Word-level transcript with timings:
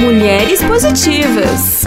Mulheres 0.00 0.62
Positivas. 0.62 1.84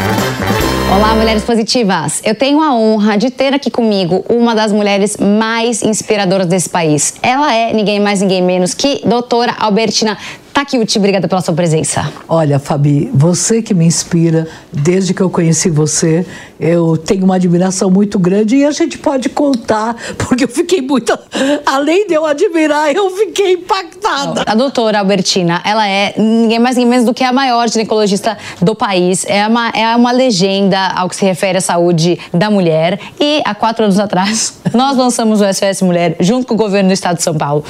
Olá, 0.95 1.15
mulheres 1.15 1.41
positivas! 1.43 2.21
Eu 2.23 2.35
tenho 2.35 2.61
a 2.61 2.75
honra 2.75 3.17
de 3.17 3.31
ter 3.31 3.55
aqui 3.55 3.71
comigo 3.71 4.23
uma 4.29 4.53
das 4.53 4.71
mulheres 4.71 5.17
mais 5.17 5.81
inspiradoras 5.81 6.45
desse 6.45 6.69
país. 6.69 7.15
Ela 7.23 7.51
é 7.51 7.73
ninguém 7.73 7.99
mais, 7.99 8.21
ninguém 8.21 8.43
menos 8.43 8.75
que 8.75 9.01
doutora 9.03 9.55
Albertina 9.57 10.15
Takiyuchi, 10.53 10.99
obrigada 10.99 11.27
pela 11.27 11.41
sua 11.41 11.53
presença. 11.53 12.11
Olha, 12.29 12.59
Fabi, 12.59 13.09
você 13.13 13.61
que 13.61 13.73
me 13.73 13.85
inspira 13.85 14.47
desde 14.71 15.13
que 15.13 15.21
eu 15.21 15.29
conheci 15.29 15.69
você, 15.69 16.25
eu 16.59 16.95
tenho 16.95 17.25
uma 17.25 17.35
admiração 17.35 17.89
muito 17.89 18.19
grande 18.19 18.57
e 18.57 18.65
a 18.65 18.71
gente 18.71 18.97
pode 18.97 19.29
contar, 19.29 19.95
porque 20.17 20.43
eu 20.43 20.47
fiquei 20.47 20.81
muito. 20.81 21.17
Além 21.65 22.07
de 22.07 22.13
eu 22.13 22.25
admirar, 22.25 22.93
eu 22.93 23.09
fiquei 23.09 23.53
impactada. 23.53 24.43
A 24.45 24.53
doutora 24.53 24.99
Albertina, 24.99 25.61
ela 25.65 25.87
é 25.87 26.13
ninguém 26.17 26.59
mais 26.59 26.77
ninguém 26.77 26.85
menos 26.85 27.05
do 27.05 27.13
que 27.13 27.23
a 27.23 27.33
maior 27.33 27.67
ginecologista 27.69 28.37
do 28.61 28.75
país. 28.75 29.25
É 29.27 29.47
uma, 29.47 29.69
é 29.69 29.95
uma 29.95 30.11
legenda 30.11 30.87
ao 30.95 31.09
que 31.09 31.15
se 31.15 31.25
refere 31.25 31.57
à 31.57 31.61
saúde 31.61 32.19
da 32.33 32.49
mulher. 32.49 32.99
E 33.19 33.41
há 33.45 33.55
quatro 33.55 33.85
anos 33.85 33.99
atrás, 33.99 34.59
nós 34.73 34.97
lançamos 34.97 35.41
o 35.41 35.45
SOS 35.53 35.81
Mulher 35.81 36.15
junto 36.19 36.47
com 36.47 36.53
o 36.53 36.57
governo 36.57 36.89
do 36.89 36.93
estado 36.93 37.17
de 37.17 37.23
São 37.23 37.33
Paulo. 37.33 37.63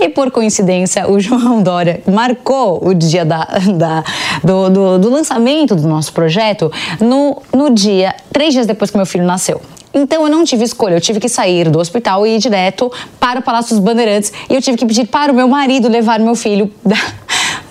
E 0.00 0.08
por 0.08 0.30
coincidência, 0.30 1.08
o 1.10 1.20
João 1.20 1.62
Dória 1.62 2.02
marcou 2.30 2.80
o 2.86 2.94
dia 2.94 3.24
da, 3.24 3.46
da 3.76 4.04
do, 4.42 4.70
do, 4.70 4.98
do, 4.98 5.10
lançamento 5.10 5.74
do 5.74 5.86
nosso 5.86 6.12
projeto 6.12 6.70
no, 7.00 7.42
no 7.52 7.70
dia, 7.70 8.14
três 8.32 8.52
dias 8.52 8.66
depois 8.66 8.90
que 8.90 8.96
meu 8.96 9.06
filho 9.06 9.24
nasceu. 9.24 9.60
Então 9.92 10.22
eu 10.22 10.30
não 10.30 10.44
tive 10.44 10.62
escolha, 10.62 10.94
eu 10.94 11.00
tive 11.00 11.18
que 11.18 11.28
sair 11.28 11.68
do 11.68 11.80
hospital 11.80 12.24
e 12.24 12.36
ir 12.36 12.38
direto 12.38 12.90
para 13.18 13.40
o 13.40 13.42
Palácio 13.42 13.74
dos 13.74 13.84
Bandeirantes 13.84 14.32
e 14.48 14.54
eu 14.54 14.62
tive 14.62 14.76
que 14.76 14.86
pedir 14.86 15.06
para 15.06 15.32
o 15.32 15.34
meu 15.34 15.48
marido 15.48 15.88
levar 15.88 16.20
meu 16.20 16.36
filho 16.36 16.72
da, 16.84 16.94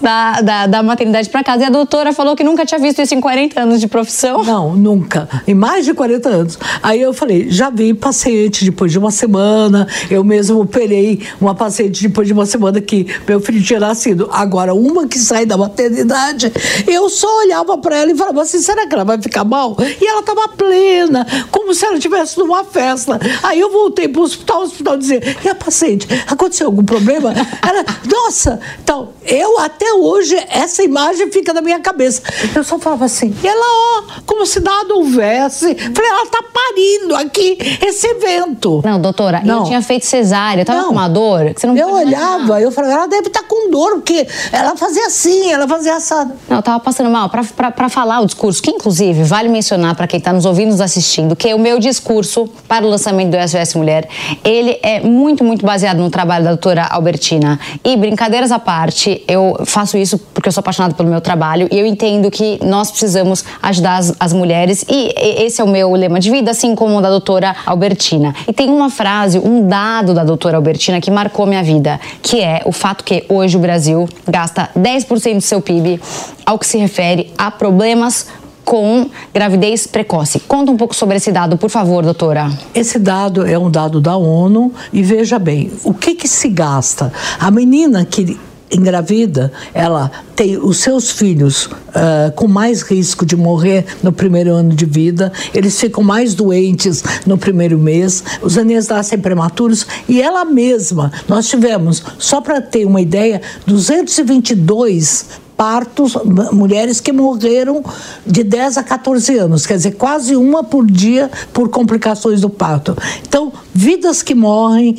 da, 0.02 0.42
da, 0.42 0.67
da 0.67 0.83
maternidade 0.83 1.30
para 1.30 1.44
casa. 1.44 1.64
E 1.64 1.66
a 1.66 1.69
doutora 1.69 2.14
falou 2.14 2.36
que 2.36 2.44
nunca 2.44 2.66
tinha 2.66 2.80
visto 2.80 3.02
isso 3.02 3.14
em 3.14 3.22
40 3.22 3.61
anos 3.61 3.80
de 3.80 3.88
profissão. 3.88 4.44
Não, 4.44 4.75
nunca. 4.75 5.28
Em 5.47 5.53
mais 5.53 5.86
de 5.86 5.94
40 5.94 6.30
anos. 6.30 6.59
Aí 6.81 7.02
eu 7.02 7.14
falei, 7.14 7.50
já 7.50 7.69
vi 7.69 7.94
paciente 7.94 8.66
depois 8.66 8.92
de 8.92 9.00
uma 9.00 9.11
semana, 9.11 9.88
eu 10.09 10.23
mesmo 10.23 10.61
operei 10.61 11.22
uma 11.39 11.55
paciente 11.55 12.02
depois 12.08 12.27
de 12.27 12.33
uma 12.33 12.45
semana 12.45 12.80
que 12.81 13.08
meu 13.27 13.39
filho 13.39 13.61
tinha 13.61 13.80
nascido. 13.80 14.30
Agora, 14.31 14.73
uma 14.73 15.08
que 15.08 15.17
sai 15.17 15.45
da 15.45 15.58
maternidade, 15.58 16.52
eu 16.88 17.09
só 17.09 17.27
olhava 17.39 17.77
para 17.77 17.97
ela 17.97 18.11
e 18.11 18.17
falava 18.17 18.42
assim, 18.42 18.59
será 18.59 18.88
que 18.88 18.94
ela 18.94 19.03
vai 19.03 19.22
ficar 19.22 19.44
mal? 19.44 19.75
E 19.80 20.05
ela 20.05 20.22
estava 20.22 20.47
plena, 20.50 21.25
como 21.52 21.73
se 21.73 21.86
ela 21.86 21.95
estivesse 21.95 22.38
numa 22.38 22.64
festa. 22.64 23.20
Aí 23.44 23.59
eu 23.59 23.72
voltei 23.72 24.08
para 24.08 24.22
o 24.22 24.23
hospital, 24.23 24.61
o 24.61 24.64
hospital 24.64 24.97
dizia, 24.97 25.22
e 25.44 25.50
a 25.50 25.55
paciente, 25.55 26.08
aconteceu 26.27 26.67
algum 26.67 26.83
problema? 26.83 27.33
Ela, 27.61 27.86
nossa, 28.09 28.59
então, 28.83 29.09
eu 29.25 29.59
até 29.59 29.89
hoje 29.94 30.36
essa 30.50 30.84
imagem 30.84 31.32
fica 31.32 31.54
na 31.54 31.62
minha 31.62 31.80
cabeça. 31.80 32.22
Eu 32.56 32.64
só 32.64 32.78
falava 32.80 33.06
assim, 33.06 33.34
e 33.44 33.48
ela, 33.48 33.66
ó, 33.66 34.22
como 34.26 34.45
se 34.45 34.59
nada 34.59 34.94
houvesse. 34.94 35.76
Falei, 35.76 36.12
ela 36.12 36.26
tá 36.28 36.44
parindo 36.54 37.16
aqui 37.16 37.58
esse 37.86 38.08
evento. 38.08 38.82
Não, 38.84 39.00
doutora, 39.00 39.42
não. 39.44 39.60
eu 39.60 39.64
tinha 39.66 39.82
feito 39.82 40.06
cesárea, 40.06 40.62
eu 40.62 40.66
tava 40.66 40.80
não. 40.80 40.88
com 40.88 40.94
uma 40.94 41.08
dor. 41.08 41.54
Que 41.54 41.62
você 41.62 41.67
não 41.67 41.78
eu 41.78 41.90
olhava, 41.90 42.62
eu 42.62 42.72
falava, 42.72 42.94
ela 42.94 43.08
deve 43.08 43.28
estar 43.28 43.42
tá 43.42 43.48
com 43.48 43.70
dor, 43.70 43.94
porque 43.95 44.28
ela 44.52 44.76
fazia 44.76 45.06
assim, 45.08 45.52
ela 45.52 45.67
fazia 45.67 45.95
assado. 45.95 46.34
Não, 46.48 46.58
eu 46.58 46.64
tava 46.64 46.80
passando 46.80 47.10
mal. 47.10 47.30
Pra, 47.30 47.44
pra, 47.44 47.72
pra 47.72 47.90
falar 47.90 48.22
o 48.22 48.26
discurso, 48.26 48.62
que 48.62 48.72
inclusive 48.72 49.23
vale 49.23 49.50
mencionar 49.50 49.95
para 49.95 50.08
quem 50.08 50.20
tá 50.20 50.34
nos 50.34 50.45
ouvindo, 50.45 50.72
nos 50.72 50.82
assistindo, 50.82 51.36
que 51.36 51.54
o 51.54 51.60
meu 51.60 51.80
discurso 51.80 52.50
para 52.67 52.86
o 52.86 52.90
lançamento 52.90 53.32
do 53.32 53.48
SOS 53.48 53.76
Mulher, 53.76 54.08
ele 54.44 54.80
é 54.82 55.00
muito, 55.02 55.44
muito 55.44 55.66
baseado 55.66 55.98
no 55.98 56.10
trabalho 56.10 56.44
da 56.44 56.52
doutora 56.52 56.84
Albertina. 56.84 57.60
E 57.84 57.95
brincadeiras 57.95 58.52
à 58.52 58.60
parte, 58.60 59.23
eu 59.28 59.58
faço 59.66 59.78
isso 59.97 60.17
porque 60.33 60.49
eu 60.49 60.52
sou 60.52 60.61
apaixonada 60.61 60.94
pelo 60.94 61.09
meu 61.09 61.22
trabalho 61.22 61.67
e 61.72 61.80
eu 61.80 61.85
entendo 61.85 62.30
que 62.30 62.59
nós 62.63 62.91
precisamos 62.91 63.44
ajudar 63.61 63.98
as, 63.98 64.14
as 64.20 64.33
mulheres 64.33 64.86
e 64.89 65.14
esse 65.17 65.61
é 65.61 65.64
o 65.64 65.67
meu 65.67 65.92
lema 65.93 66.20
de 66.20 66.30
vida, 66.31 66.52
assim 66.52 66.76
como 66.76 66.98
o 66.98 67.02
da 67.02 67.09
doutora 67.09 67.55
Albertina. 67.65 68.36
E 68.48 68.54
tem 68.54 68.70
uma 68.70 68.89
frase, 68.89 69.39
um 69.39 69.67
dado 69.67 70.14
da 70.14 70.23
doutora 70.23 70.58
Albertina 70.58 70.99
que 71.02 71.11
marcou 71.11 71.45
minha 71.45 71.64
vida, 71.64 71.99
que 72.21 72.42
é 72.42 72.61
o 72.65 72.71
fato 72.71 73.04
que 73.04 73.26
hoje 73.30 73.58
o 73.58 73.59
Brasil 73.59 74.08
gasta 74.27 74.70
10% 74.77 75.36
do 75.36 75.42
seu 75.42 75.61
PIB 75.61 75.99
ao 76.45 76.58
que 76.58 76.65
se 76.65 76.77
refere 76.77 77.31
a 77.37 77.52
problemas 77.52 78.27
com 78.70 79.09
gravidez 79.33 79.87
precoce. 79.87 80.39
Conta 80.42 80.71
um 80.71 80.77
pouco 80.77 80.95
sobre 80.95 81.17
esse 81.17 81.31
dado, 81.31 81.58
por 81.58 81.71
favor, 81.71 82.04
doutora. 82.04 82.52
Esse 82.75 82.99
dado 82.99 83.43
é 83.43 83.58
um 83.58 83.70
dado 83.70 83.99
da 83.99 84.15
ONU 84.15 84.71
e 84.93 85.02
veja 85.02 85.39
bem, 85.39 85.71
o 85.83 85.92
que 85.92 86.14
que 86.14 86.27
se 86.27 86.49
gasta? 86.49 87.11
A 87.39 87.49
menina 87.49 88.05
que 88.05 88.39
engravida, 88.71 89.52
ela 89.73 90.11
tem 90.35 90.57
os 90.57 90.77
seus 90.77 91.11
filhos 91.11 91.65
uh, 91.65 92.31
com 92.35 92.47
mais 92.47 92.81
risco 92.81 93.25
de 93.25 93.35
morrer 93.35 93.85
no 94.02 94.11
primeiro 94.11 94.53
ano 94.53 94.73
de 94.73 94.85
vida, 94.85 95.31
eles 95.53 95.80
ficam 95.80 96.03
mais 96.03 96.33
doentes 96.33 97.03
no 97.25 97.37
primeiro 97.37 97.77
mês, 97.77 98.23
os 98.41 98.57
anéis 98.57 98.87
nascem 98.87 99.19
prematuros 99.19 99.85
e 100.07 100.21
ela 100.21 100.45
mesma, 100.45 101.11
nós 101.27 101.47
tivemos, 101.47 102.03
só 102.17 102.41
para 102.41 102.61
ter 102.61 102.85
uma 102.85 103.02
ideia, 103.02 103.41
222 103.65 105.39
partos, 105.59 106.15
mulheres 106.53 107.02
que 107.02 107.11
morreram 107.11 107.83
de 108.25 108.45
10 108.45 108.77
a 108.77 108.83
14 108.83 109.37
anos, 109.37 109.65
quer 109.65 109.75
dizer, 109.75 109.92
quase 109.92 110.33
uma 110.33 110.64
por 110.64 110.89
dia 110.89 111.30
por 111.52 111.67
complicações 111.67 112.39
do 112.39 112.49
parto. 112.49 112.97
Então, 113.27 113.52
vidas 113.73 114.23
que 114.23 114.33
morrem, 114.33 114.95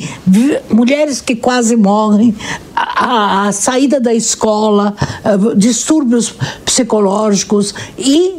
mulheres 0.69 1.19
que 1.19 1.35
quase 1.35 1.75
morrem, 1.75 2.35
a, 2.75 3.47
a 3.47 3.51
saída 3.51 3.99
da 3.99 4.13
escola, 4.13 4.95
distúrbios 5.57 6.35
psicológicos 6.63 7.73
e 7.97 8.35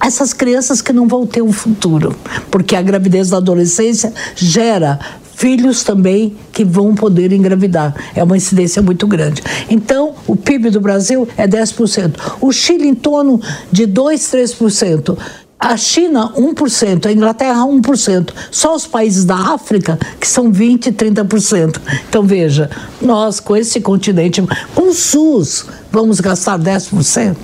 essas 0.00 0.32
crianças 0.32 0.80
que 0.80 0.92
não 0.92 1.08
vão 1.08 1.26
ter 1.26 1.42
um 1.42 1.52
futuro, 1.52 2.14
porque 2.48 2.76
a 2.76 2.80
gravidez 2.80 3.30
da 3.30 3.38
adolescência 3.38 4.14
gera 4.36 5.00
filhos 5.36 5.84
também 5.84 6.34
que 6.50 6.64
vão 6.64 6.94
poder 6.94 7.30
engravidar. 7.30 7.94
É 8.14 8.24
uma 8.24 8.36
incidência 8.36 8.80
muito 8.80 9.06
grande. 9.06 9.42
Então, 9.68 10.14
o 10.26 10.34
PIB 10.34 10.70
do 10.70 10.80
Brasil 10.80 11.28
é 11.36 11.46
10%. 11.46 12.14
O 12.40 12.50
Chile 12.50 12.88
em 12.88 12.94
torno 12.94 13.40
de 13.70 13.84
2, 13.84 14.20
3%. 14.20 15.16
A 15.58 15.76
China, 15.76 16.32
1%, 16.36 17.06
a 17.06 17.12
Inglaterra, 17.12 17.64
1%. 17.64 18.30
Só 18.50 18.74
os 18.74 18.86
países 18.86 19.24
da 19.24 19.36
África, 19.36 19.98
que 20.20 20.28
são 20.28 20.50
20%, 20.50 20.92
30%. 20.94 21.80
Então, 22.08 22.22
veja, 22.22 22.70
nós, 23.00 23.40
com 23.40 23.56
esse 23.56 23.80
continente, 23.80 24.42
com 24.74 24.90
o 24.90 24.94
SUS, 24.94 25.66
vamos 25.96 26.20
gastar 26.20 26.58
10%. 26.58 27.36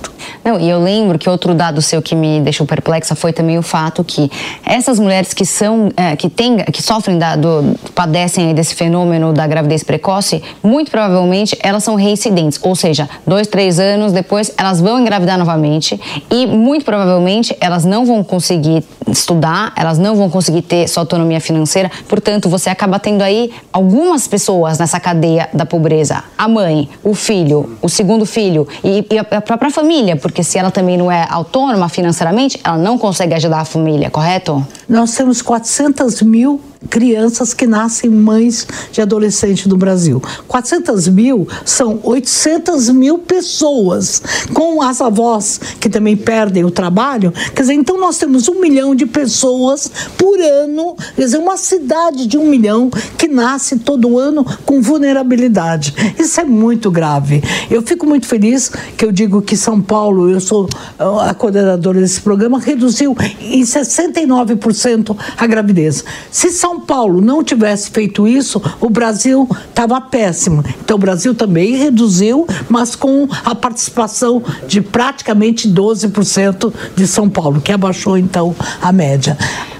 Não, 0.43 0.59
e 0.59 0.69
eu 0.69 0.79
lembro 0.79 1.17
que 1.17 1.27
outro 1.27 1.55
dado 1.55 1.81
seu 1.81 2.03
que 2.03 2.15
me 2.15 2.39
deixou 2.39 2.67
perplexa 2.67 3.15
foi 3.15 3.33
também 3.33 3.57
o 3.57 3.63
fato 3.63 4.03
que 4.03 4.31
essas 4.63 4.99
mulheres 4.99 5.33
que 5.33 5.43
são, 5.43 5.89
é, 5.97 6.15
que 6.15 6.29
têm, 6.29 6.57
que 6.57 6.81
sofrem 6.81 7.17
da, 7.17 7.35
do, 7.35 7.75
padecem 7.95 8.53
desse 8.53 8.75
fenômeno 8.75 9.33
da 9.33 9.47
gravidez 9.47 9.83
precoce, 9.83 10.43
muito 10.61 10.91
provavelmente 10.91 11.57
elas 11.61 11.83
são 11.83 11.95
reincidentes, 11.95 12.59
ou 12.61 12.75
seja, 12.75 13.09
dois, 13.25 13.47
três 13.47 13.79
anos 13.79 14.13
depois 14.13 14.51
elas 14.55 14.79
vão 14.79 14.99
engravidar 14.99 15.37
novamente 15.37 15.99
e 16.29 16.45
muito 16.45 16.85
provavelmente 16.85 17.57
elas 17.59 17.83
não 17.83 18.05
vão 18.05 18.23
conseguir 18.23 18.83
estudar, 19.07 19.73
elas 19.75 19.97
não 19.97 20.15
vão 20.15 20.29
conseguir 20.29 20.61
ter 20.61 20.87
sua 20.87 21.01
autonomia 21.01 21.41
financeira, 21.41 21.89
portanto 22.07 22.47
você 22.47 22.69
acaba 22.69 22.99
tendo 22.99 23.23
aí 23.23 23.51
algumas 23.71 24.27
pessoas 24.27 24.77
nessa 24.77 24.99
cadeia 24.99 25.49
da 25.53 25.65
pobreza, 25.65 26.23
a 26.37 26.47
mãe, 26.47 26.87
o 27.03 27.15
filho, 27.15 27.77
o 27.81 27.89
segundo 27.89 28.25
filho 28.25 28.42
e, 28.83 29.05
e 29.09 29.17
a 29.17 29.41
própria 29.41 29.71
família, 29.71 30.15
porque 30.15 30.43
se 30.43 30.57
ela 30.57 30.71
também 30.71 30.97
não 30.97 31.11
é 31.11 31.25
autônoma 31.29 31.89
financeiramente, 31.89 32.59
ela 32.63 32.77
não 32.77 32.97
consegue 32.97 33.33
ajudar 33.33 33.61
a 33.61 33.65
família, 33.65 34.09
correto? 34.09 34.65
Nós 34.87 35.13
temos 35.15 35.41
400 35.41 36.21
mil 36.21 36.59
crianças 36.89 37.53
que 37.53 37.65
nascem 37.65 38.09
mães 38.09 38.67
de 38.91 39.01
adolescente 39.01 39.67
no 39.67 39.77
Brasil. 39.77 40.21
400 40.47 41.07
mil 41.07 41.47
são 41.65 41.99
800 42.03 42.89
mil 42.89 43.19
pessoas, 43.19 44.21
com 44.53 44.81
as 44.81 45.01
avós 45.01 45.59
que 45.79 45.89
também 45.89 46.15
perdem 46.15 46.63
o 46.63 46.71
trabalho. 46.71 47.31
Quer 47.55 47.61
dizer, 47.61 47.73
então 47.73 47.99
nós 47.99 48.17
temos 48.17 48.47
um 48.47 48.59
milhão 48.59 48.95
de 48.95 49.05
pessoas 49.05 49.89
por 50.17 50.39
ano, 50.39 50.95
quer 51.15 51.23
dizer, 51.23 51.37
uma 51.37 51.57
cidade 51.57 52.27
de 52.27 52.37
um 52.37 52.47
milhão 52.47 52.89
que 53.17 53.27
nasce 53.27 53.79
todo 53.79 54.17
ano 54.17 54.45
com 54.65 54.81
vulnerabilidade. 54.81 55.93
Isso 56.17 56.39
é 56.39 56.43
muito 56.43 56.91
grave. 56.91 57.43
Eu 57.69 57.81
fico 57.81 58.05
muito 58.05 58.27
feliz 58.27 58.71
que 58.97 59.05
eu 59.05 59.11
digo 59.11 59.41
que 59.41 59.57
São 59.57 59.81
Paulo, 59.81 60.29
eu 60.29 60.39
sou 60.39 60.69
a 60.99 61.33
coordenadora 61.33 61.99
desse 61.99 62.21
programa, 62.21 62.59
reduziu 62.59 63.15
em 63.41 63.63
69% 63.63 65.15
a 65.37 65.47
gravidez. 65.47 66.03
Se 66.31 66.51
São 66.51 66.72
são 66.73 66.79
Paulo 66.79 67.21
não 67.21 67.43
tivesse 67.43 67.91
feito 67.91 68.27
isso, 68.27 68.59
o 68.81 68.89
Brasil 68.89 69.47
estava 69.69 70.01
péssimo. 70.01 70.63
Então 70.83 70.95
o 70.95 70.99
Brasil 70.99 71.35
também 71.35 71.75
reduziu, 71.75 72.47
mas 72.67 72.95
com 72.95 73.27
a 73.45 73.53
participação 73.53 74.41
de 74.67 74.81
praticamente 74.81 75.69
12% 75.69 76.73
de 76.95 77.05
São 77.05 77.29
Paulo, 77.29 77.61
que 77.61 77.71
abaixou 77.71 78.17
então 78.17 78.55
a 78.81 78.91
média. 78.91 79.37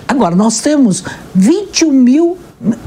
Agora, 0.07 0.36
nós 0.36 0.62
temos 0.62 1.04
21 1.34 1.92
mil 1.92 2.38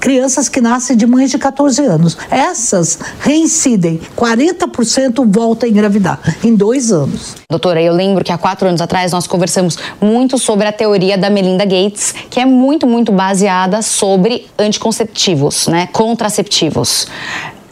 crianças 0.01 0.49
que 0.49 0.61
nascem 0.61 0.97
de 0.97 1.07
mães 1.07 1.31
de 1.31 1.39
14 1.39 1.85
anos. 1.85 2.17
Essas 2.31 2.99
reincidem, 3.21 4.01
40% 4.17 5.27
volta 5.27 5.67
a 5.67 5.69
engravidar 5.69 6.21
em 6.43 6.55
dois 6.55 6.93
anos. 6.93 7.37
Doutora, 7.49 7.81
eu 7.83 7.93
lembro 7.93 8.25
que 8.25 8.33
há 8.33 8.39
quatro 8.39 8.69
anos 8.69 8.81
atrás 8.81 9.13
nós 9.13 9.27
conversamos 9.27 9.79
muito 10.01 10.39
sobre 10.39 10.67
a 10.67 10.73
teoria 10.73 11.17
da 11.19 11.31
Melinda 11.31 11.65
Gates, 11.65 12.15
que 12.31 12.41
é 12.41 12.45
muito, 12.45 12.87
muito 12.87 13.13
baseada 13.13 13.83
sobre 13.83 14.47
anticonceptivos, 14.59 15.67
né? 15.69 15.89
Contraceptivos. 15.93 17.07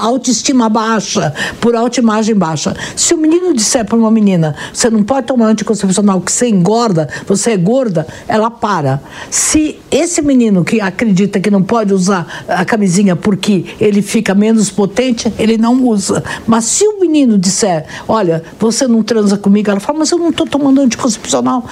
autoestima 0.00 0.68
baixa, 0.68 1.32
por 1.60 1.74
autoimagem 1.74 2.34
baixa. 2.34 2.74
Se 2.96 3.14
o 3.14 3.18
menino 3.18 3.54
disser 3.54 3.84
para 3.84 3.96
uma 3.96 4.10
menina, 4.10 4.54
você 4.72 4.90
não 4.90 5.02
pode 5.02 5.26
tomar 5.26 5.46
anticoncepcional 5.46 6.20
que 6.20 6.32
você 6.32 6.48
engorda, 6.48 7.08
você 7.26 7.52
é 7.52 7.56
gorda, 7.56 8.06
ela 8.28 8.50
para. 8.50 9.00
Se 9.30 9.78
esse 9.90 10.22
menino 10.22 10.64
que 10.64 10.80
acredita 10.80 11.40
que 11.40 11.50
não 11.50 11.62
pode 11.62 11.92
usar 11.92 12.44
a 12.48 12.64
camisinha 12.64 13.16
porque 13.16 13.66
ele 13.80 14.02
fica 14.02 14.34
menos 14.34 14.70
potente, 14.70 15.32
ele 15.38 15.58
não 15.58 15.84
usa. 15.84 16.22
Mas 16.46 16.64
se 16.64 16.86
o 16.86 17.00
menino 17.00 17.38
disser, 17.38 17.86
olha, 18.06 18.42
você 18.58 18.86
não 18.86 19.02
transa 19.02 19.36
comigo, 19.36 19.70
ela 19.70 19.80
fala, 19.80 20.00
mas 20.00 20.10
eu 20.10 20.18
não 20.18 20.30
estou 20.30 20.46
tomando 20.46 20.80
anticoncepcional. 20.80 21.64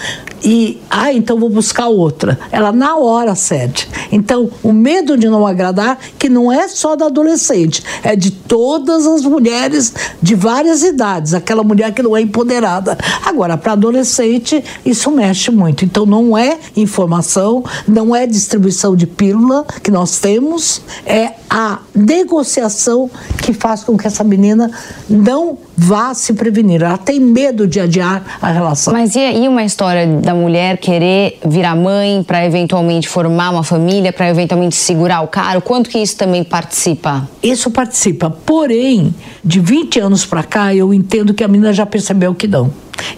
E, 0.43 0.81
ah, 0.89 1.13
então 1.13 1.39
vou 1.39 1.51
buscar 1.51 1.89
outra. 1.89 2.39
Ela 2.51 2.73
na 2.73 2.97
hora 2.97 3.35
cede. 3.35 3.68
edge. 3.69 3.98
Então, 4.11 4.51
o 4.63 4.73
medo 4.73 5.17
de 5.17 5.29
não 5.29 5.47
agradar, 5.47 5.99
que 6.19 6.29
não 6.29 6.51
é 6.51 6.69
só 6.69 6.97
da 6.97 7.07
adolescente, 7.07 7.83
é 8.03 8.17
de 8.17 8.31
todas 8.31 9.07
as 9.07 9.23
mulheres 9.23 9.93
de 10.21 10.35
várias 10.35 10.83
idades, 10.83 11.35
aquela 11.35 11.63
mulher 11.63 11.93
que 11.93 12.03
não 12.03 12.17
é 12.17 12.21
empoderada. 12.21 12.97
Agora, 13.25 13.57
para 13.57 13.73
adolescente, 13.73 14.63
isso 14.85 15.11
mexe 15.11 15.51
muito. 15.51 15.85
Então, 15.85 16.07
não 16.07 16.37
é 16.37 16.59
informação, 16.77 17.65
não 17.87 18.15
é 18.15 18.27
distribuição 18.27 18.97
de 18.97 19.07
pílula 19.07 19.65
que 19.83 19.91
nós 19.91 20.19
temos, 20.19 20.83
é 21.07 21.33
a 21.51 21.79
negociação 21.95 23.11
que 23.43 23.53
faz 23.53 23.83
com 23.83 23.97
que 23.97 24.07
essa 24.07 24.23
menina 24.23 24.71
não 25.09 25.59
vá 25.77 26.13
se 26.13 26.33
prevenir. 26.35 26.83
Ela 26.83 26.99
tem 26.99 27.21
medo 27.21 27.67
de 27.67 27.81
adiar 27.81 28.39
a 28.43 28.51
relação. 28.51 28.93
Mas 28.93 29.15
e, 29.17 29.21
e 29.21 29.49
uma 29.49 29.65
história 29.65 30.07
da 30.07 30.35
mulher 30.35 30.77
querer 30.79 31.39
virar 31.47 31.75
mãe 31.77 32.23
para 32.23 32.45
eventualmente 32.45 33.09
formar 33.09 33.51
uma 33.51 33.63
família, 33.63 33.98
para 34.13 34.29
eventualmente 34.29 34.77
segurar 34.77 35.21
o 35.23 35.29
cara? 35.29 35.61
Quanto 35.61 35.91
que 35.91 35.99
isso 35.99 36.17
também 36.17 36.45
participa? 36.45 37.29
Isso 37.43 37.71
participa. 37.71 38.31
Porém, 38.31 39.15
de 39.45 39.61
20 39.61 40.01
anos 40.01 40.25
para 40.25 40.43
cá, 40.43 40.75
eu 40.75 40.93
entendo 40.95 41.35
que 41.35 41.45
a 41.45 41.49
menina 41.49 41.73
já 41.73 41.85
percebeu 41.85 42.35
que 42.35 42.47
não. 42.47 42.71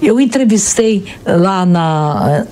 Eu 0.03 0.21
entrevistei 0.21 1.05
lá 1.25 1.65
na 1.65 2.47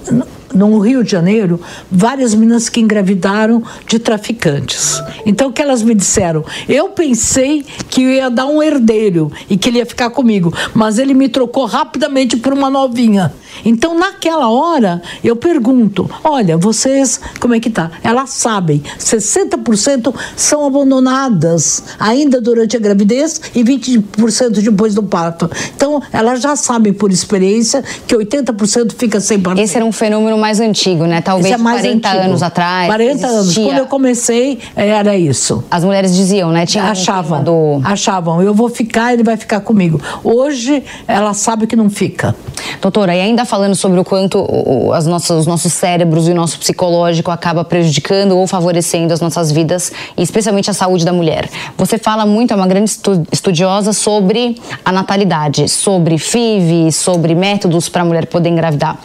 no 0.55 0.79
Rio 0.79 1.05
de 1.05 1.11
Janeiro, 1.11 1.61
várias 1.91 2.35
meninas 2.35 2.69
que 2.69 2.81
engravidaram 2.81 3.63
de 3.87 3.99
traficantes. 3.99 5.03
Então, 5.27 5.49
o 5.49 5.53
que 5.53 5.63
elas 5.63 5.83
me 5.83 5.95
disseram? 5.95 6.45
Eu 6.69 6.91
pensei 6.91 7.65
que 7.89 8.03
eu 8.03 8.11
ia 8.11 8.31
dar 8.31 8.47
um 8.47 8.63
herdeiro 8.63 9.31
e 9.49 9.57
que 9.57 9.69
ele 9.69 9.79
ia 9.79 9.87
ficar 9.87 10.11
comigo, 10.11 10.53
mas 10.75 10.99
ele 10.99 11.15
me 11.15 11.29
trocou 11.29 11.67
rapidamente 11.67 12.37
por 12.37 12.53
uma 12.53 12.71
novinha. 12.71 13.33
Então, 13.65 13.99
naquela 13.99 14.49
hora, 14.49 15.03
eu 15.23 15.37
pergunto: 15.37 16.09
olha, 16.23 16.57
vocês, 16.57 17.21
como 17.41 17.55
é 17.55 17.61
que 17.61 17.71
tá? 17.71 17.91
Elas 18.03 18.31
sabem, 18.31 18.83
60% 18.99 20.15
são 20.37 20.67
abandonadas 20.67 21.83
ainda 21.99 22.41
durante 22.41 22.77
a 22.77 22.81
gravidez 22.81 23.41
e 23.55 23.65
20% 23.65 24.63
depois 24.63 24.95
do 24.95 25.03
parto. 25.03 25.51
Então, 25.75 26.03
elas 26.13 26.41
já 26.41 26.57
sabem 26.57 26.93
por 26.93 27.11
experiência 27.11 27.83
que 28.07 28.15
80% 28.15 28.93
fica 28.97 29.21
sem 29.21 29.41
parto. 29.41 29.61
Esse 29.61 29.77
era 29.77 29.85
um 29.85 29.93
fenômeno 29.93 30.38
mais 30.39 30.61
antigo, 30.61 31.05
né? 31.05 31.21
Talvez 31.21 31.55
é 31.55 31.59
40 31.59 32.09
antigo. 32.09 32.25
anos 32.25 32.43
atrás. 32.43 32.87
40 32.87 33.11
existia... 33.11 33.29
anos. 33.29 33.55
Quando 33.55 33.79
eu 33.79 33.87
comecei, 33.87 34.59
era 34.75 35.17
isso. 35.17 35.65
As 35.71 35.85
mulheres 35.85 36.15
diziam, 36.15 36.51
né? 36.51 36.65
Tinha 36.65 36.85
achavam, 36.85 37.41
um 37.41 37.45
do... 37.45 37.81
achavam. 37.85 38.43
Eu 38.43 38.55
vou 38.55 38.69
ficar, 38.69 39.13
ele 39.13 39.23
vai 39.23 39.37
ficar 39.37 39.61
comigo. 39.61 40.01
Hoje, 40.23 40.83
ela 41.07 41.35
sabe 41.35 41.67
que 41.67 41.77
não 41.77 41.91
fica. 41.91 42.35
Doutora, 42.81 43.15
e 43.15 43.21
ainda 43.21 43.45
falando 43.45 43.75
sobre 43.75 43.99
o 43.99 44.05
quanto 44.05 44.47
as 44.93 45.07
nossas, 45.07 45.41
os 45.41 45.47
nossos 45.47 45.73
cérebros 45.73 46.29
e 46.29 46.33
o 46.33 46.35
nosso 46.35 46.59
psicológico 46.59 47.31
acaba 47.31 47.65
prejudicando 47.65 48.37
ou 48.37 48.47
favorecendo 48.47 49.13
as 49.13 49.21
nossas 49.21 49.51
vidas, 49.51 49.93
e 50.17 50.23
especialmente 50.23 50.71
a 50.71 50.75
saúde 50.75 51.05
da 51.05 51.13
mulher. 51.13 51.49
Você 51.77 51.99
fala 51.99 52.25
muito, 52.25 52.53
é 52.53 52.57
uma 52.57 52.67
grande 52.67 52.91
estudiosa 53.33 53.93
sobre 53.93 54.61
a 54.85 54.93
natalidade, 54.93 55.69
sobre 55.69 56.19
FIV, 56.19 56.93
sobre 56.93 57.35
métodos 57.35 57.89
para 57.89 58.03
a 58.03 58.05
mulher 58.05 58.27
poder 58.27 58.49
engravidar. 58.49 58.99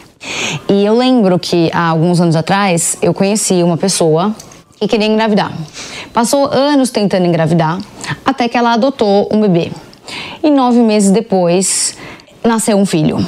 E 0.68 0.84
eu 0.84 0.96
lembro 0.96 1.38
que 1.38 1.70
há 1.72 1.88
alguns 1.88 2.20
anos 2.20 2.36
atrás 2.36 2.96
eu 3.02 3.12
conheci 3.12 3.62
uma 3.62 3.76
pessoa 3.76 4.34
que 4.78 4.88
queria 4.88 5.06
engravidar. 5.06 5.52
Passou 6.12 6.46
anos 6.46 6.90
tentando 6.90 7.26
engravidar 7.26 7.78
até 8.24 8.48
que 8.48 8.56
ela 8.56 8.72
adotou 8.72 9.28
um 9.32 9.40
bebê. 9.40 9.70
E 10.42 10.50
nove 10.50 10.78
meses 10.78 11.10
depois 11.10 11.96
nasceu 12.42 12.76
um 12.76 12.86
filho. 12.86 13.26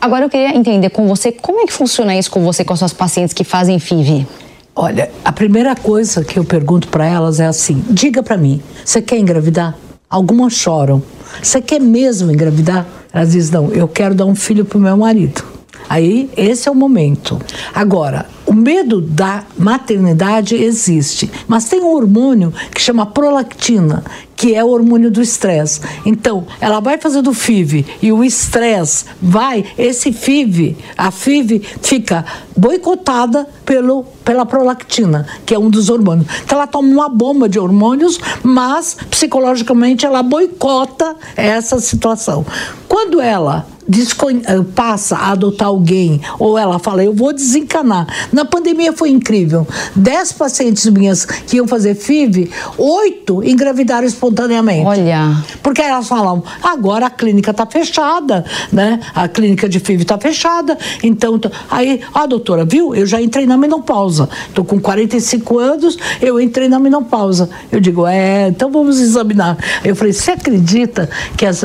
Agora 0.00 0.24
eu 0.24 0.30
queria 0.30 0.56
entender 0.56 0.90
com 0.90 1.06
você 1.08 1.32
como 1.32 1.60
é 1.60 1.66
que 1.66 1.72
funciona 1.72 2.16
isso 2.16 2.30
com 2.30 2.44
você, 2.44 2.64
com 2.64 2.72
as 2.72 2.78
suas 2.78 2.92
pacientes 2.92 3.32
que 3.32 3.42
fazem 3.42 3.78
FIV. 3.78 4.26
Olha, 4.74 5.10
a 5.24 5.32
primeira 5.32 5.74
coisa 5.74 6.22
que 6.22 6.38
eu 6.38 6.44
pergunto 6.44 6.88
para 6.88 7.06
elas 7.06 7.40
é 7.40 7.46
assim: 7.46 7.82
diga 7.88 8.22
para 8.22 8.36
mim, 8.36 8.62
você 8.84 9.00
quer 9.00 9.18
engravidar? 9.18 9.74
Algumas 10.08 10.52
choram. 10.52 11.02
Você 11.42 11.60
quer 11.60 11.80
mesmo 11.80 12.30
engravidar? 12.30 12.86
Elas 13.12 13.32
dizem: 13.32 13.54
não, 13.54 13.72
eu 13.72 13.88
quero 13.88 14.14
dar 14.14 14.26
um 14.26 14.34
filho 14.34 14.64
pro 14.64 14.78
meu 14.78 14.96
marido. 14.96 15.55
Aí, 15.88 16.30
esse 16.36 16.68
é 16.68 16.70
o 16.70 16.74
momento. 16.74 17.40
Agora, 17.74 18.26
o 18.44 18.52
medo 18.52 19.00
da 19.00 19.44
maternidade 19.58 20.54
existe, 20.54 21.30
mas 21.48 21.68
tem 21.68 21.80
um 21.80 21.94
hormônio 21.94 22.52
que 22.72 22.80
chama 22.80 23.06
prolactina, 23.06 24.04
que 24.36 24.54
é 24.54 24.62
o 24.62 24.68
hormônio 24.68 25.10
do 25.10 25.22
estresse. 25.22 25.80
Então, 26.04 26.46
ela 26.60 26.78
vai 26.78 26.98
fazer 26.98 27.22
do 27.22 27.32
FIV 27.32 27.86
e 28.02 28.12
o 28.12 28.22
estresse 28.22 29.06
vai, 29.20 29.64
esse 29.78 30.12
FIV, 30.12 30.76
a 30.96 31.10
FIV 31.10 31.62
fica 31.80 32.24
boicotada 32.56 33.48
pelo, 33.64 34.04
pela 34.24 34.44
prolactina, 34.44 35.26
que 35.44 35.54
é 35.54 35.58
um 35.58 35.70
dos 35.70 35.88
hormônios. 35.88 36.26
Então, 36.44 36.58
ela 36.58 36.66
toma 36.66 36.88
uma 36.88 37.08
bomba 37.08 37.48
de 37.48 37.58
hormônios, 37.58 38.20
mas 38.42 38.96
psicologicamente 39.10 40.04
ela 40.04 40.22
boicota 40.22 41.16
essa 41.36 41.80
situação. 41.80 42.44
Quando 42.88 43.20
ela 43.20 43.66
eh, 43.88 44.62
passa 44.74 45.16
a 45.16 45.30
adotar 45.30 45.68
alguém, 45.68 46.20
ou 46.40 46.58
ela 46.58 46.78
fala, 46.78 47.04
eu 47.04 47.12
vou 47.12 47.32
desencanar. 47.32 48.06
Na 48.32 48.44
pandemia 48.44 48.92
foi 48.92 49.10
incrível. 49.10 49.66
Dez 49.94 50.32
pacientes 50.32 50.84
minhas 50.86 51.24
que 51.24 51.56
iam 51.56 51.68
fazer 51.68 51.94
FIV, 51.94 52.50
oito 52.76 53.44
engravidaram 53.44 54.06
espontaneamente. 54.26 54.86
Olha. 54.86 55.42
Porque 55.62 55.80
elas 55.80 56.08
falam, 56.08 56.42
agora 56.62 57.06
a 57.06 57.10
clínica 57.10 57.50
está 57.50 57.66
fechada, 57.66 58.44
né? 58.72 59.00
A 59.14 59.28
clínica 59.28 59.68
de 59.68 59.78
FIV 59.78 60.02
está 60.02 60.18
fechada, 60.18 60.76
então. 61.02 61.40
Aí, 61.70 62.00
ah, 62.14 62.26
doutora, 62.26 62.64
viu? 62.64 62.94
Eu 62.94 63.06
já 63.06 63.20
entrei 63.20 63.46
na 63.46 63.56
menopausa. 63.56 64.28
Estou 64.48 64.64
com 64.64 64.80
45 64.80 65.58
anos, 65.58 65.98
eu 66.20 66.40
entrei 66.40 66.68
na 66.68 66.78
menopausa. 66.78 67.48
Eu 67.70 67.80
digo, 67.80 68.06
é, 68.06 68.48
então 68.48 68.70
vamos 68.70 69.00
examinar. 69.00 69.56
Eu 69.84 69.94
falei, 69.94 70.12
você 70.12 70.32
acredita 70.32 71.08
que 71.36 71.46
as, 71.46 71.64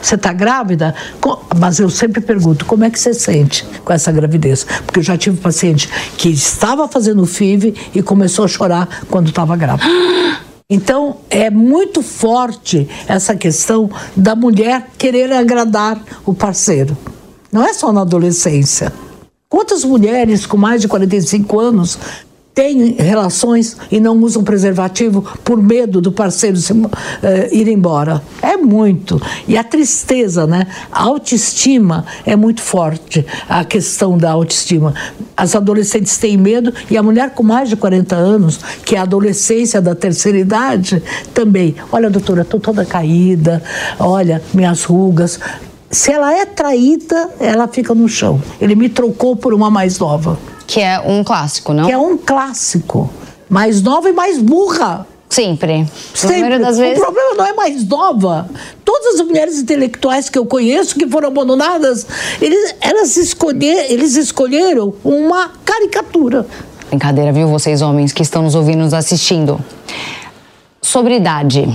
você 0.00 0.14
está 0.14 0.32
grávida? 0.32 0.94
Mas 1.58 1.80
eu 1.80 1.90
sempre 1.90 2.20
pergunto, 2.20 2.64
como 2.64 2.84
é 2.84 2.90
que 2.90 2.98
você 2.98 3.14
sente 3.14 3.64
com 3.84 3.92
essa 3.92 4.12
gravidez? 4.12 4.66
Porque 4.84 5.00
eu 5.00 5.04
já 5.04 5.16
tive 5.16 5.36
paciente 5.38 5.88
que 6.16 6.28
estava 6.28 6.86
fazendo 6.88 7.24
FIV 7.26 7.74
e 7.94 8.02
começou 8.02 8.44
a 8.44 8.48
chorar 8.48 8.88
quando 9.08 9.28
estava 9.28 9.56
grávida. 9.56 9.88
Então, 10.72 11.16
é 11.28 11.50
muito 11.50 12.00
forte 12.00 12.88
essa 13.08 13.34
questão 13.34 13.90
da 14.16 14.36
mulher 14.36 14.86
querer 14.96 15.32
agradar 15.32 16.00
o 16.24 16.32
parceiro. 16.32 16.96
Não 17.50 17.64
é 17.64 17.72
só 17.74 17.92
na 17.92 18.02
adolescência. 18.02 18.92
Quantas 19.48 19.84
mulheres 19.84 20.46
com 20.46 20.56
mais 20.56 20.80
de 20.80 20.86
45 20.86 21.58
anos 21.58 21.98
têm 22.54 22.96
relações 22.98 23.76
e 23.90 24.00
não 24.00 24.18
usam 24.18 24.42
preservativo 24.42 25.22
por 25.44 25.62
medo 25.62 26.00
do 26.00 26.12
parceiro 26.12 26.56
se, 26.56 26.72
uh, 26.72 26.88
ir 27.52 27.68
embora. 27.68 28.22
É 28.42 28.56
muito. 28.56 29.20
E 29.46 29.56
a 29.56 29.64
tristeza, 29.64 30.46
né? 30.46 30.66
A 30.90 31.02
autoestima 31.04 32.04
é 32.24 32.34
muito 32.36 32.60
forte, 32.60 33.24
a 33.48 33.64
questão 33.64 34.18
da 34.18 34.32
autoestima. 34.32 34.94
As 35.36 35.54
adolescentes 35.54 36.18
têm 36.18 36.36
medo 36.36 36.72
e 36.90 36.96
a 36.96 37.02
mulher 37.02 37.30
com 37.30 37.42
mais 37.42 37.68
de 37.68 37.76
40 37.76 38.16
anos, 38.16 38.60
que 38.84 38.96
é 38.96 38.98
a 38.98 39.02
adolescência 39.02 39.80
da 39.80 39.94
terceira 39.94 40.38
idade, 40.38 41.02
também. 41.32 41.74
Olha, 41.90 42.10
doutora, 42.10 42.42
estou 42.42 42.60
toda 42.60 42.84
caída, 42.84 43.62
olha, 43.98 44.42
minhas 44.52 44.84
rugas. 44.84 45.38
Se 45.90 46.12
ela 46.12 46.32
é 46.32 46.46
traída, 46.46 47.30
ela 47.40 47.66
fica 47.66 47.94
no 47.94 48.08
chão. 48.08 48.40
Ele 48.60 48.74
me 48.74 48.88
trocou 48.88 49.34
por 49.34 49.52
uma 49.52 49.70
mais 49.70 49.98
nova. 49.98 50.38
Que 50.70 50.80
é 50.80 51.00
um 51.00 51.24
clássico, 51.24 51.72
não? 51.72 51.84
Que 51.84 51.90
é 51.90 51.98
um 51.98 52.16
clássico. 52.16 53.10
Mais 53.48 53.82
nova 53.82 54.08
e 54.08 54.12
mais 54.12 54.38
burra. 54.38 55.04
Sempre. 55.28 55.84
Sempre. 56.14 56.60
Das 56.60 56.78
vezes... 56.78 56.96
O 56.96 57.02
problema 57.02 57.34
não 57.34 57.44
é 57.44 57.52
mais 57.52 57.84
nova. 57.88 58.48
Todas 58.84 59.16
as 59.18 59.26
mulheres 59.26 59.58
intelectuais 59.58 60.28
que 60.28 60.38
eu 60.38 60.46
conheço 60.46 60.94
que 60.94 61.08
foram 61.08 61.26
abandonadas, 61.26 62.06
eles, 62.40 62.76
elas 62.80 63.16
escolher, 63.16 63.90
eles 63.90 64.14
escolheram 64.14 64.94
uma 65.02 65.50
caricatura. 65.64 66.46
Brincadeira, 66.88 67.32
viu, 67.32 67.48
vocês 67.48 67.82
homens 67.82 68.12
que 68.12 68.22
estão 68.22 68.40
nos 68.40 68.54
ouvindo, 68.54 68.78
nos 68.78 68.94
assistindo. 68.94 69.60
Sobre 70.80 71.16
idade. 71.16 71.68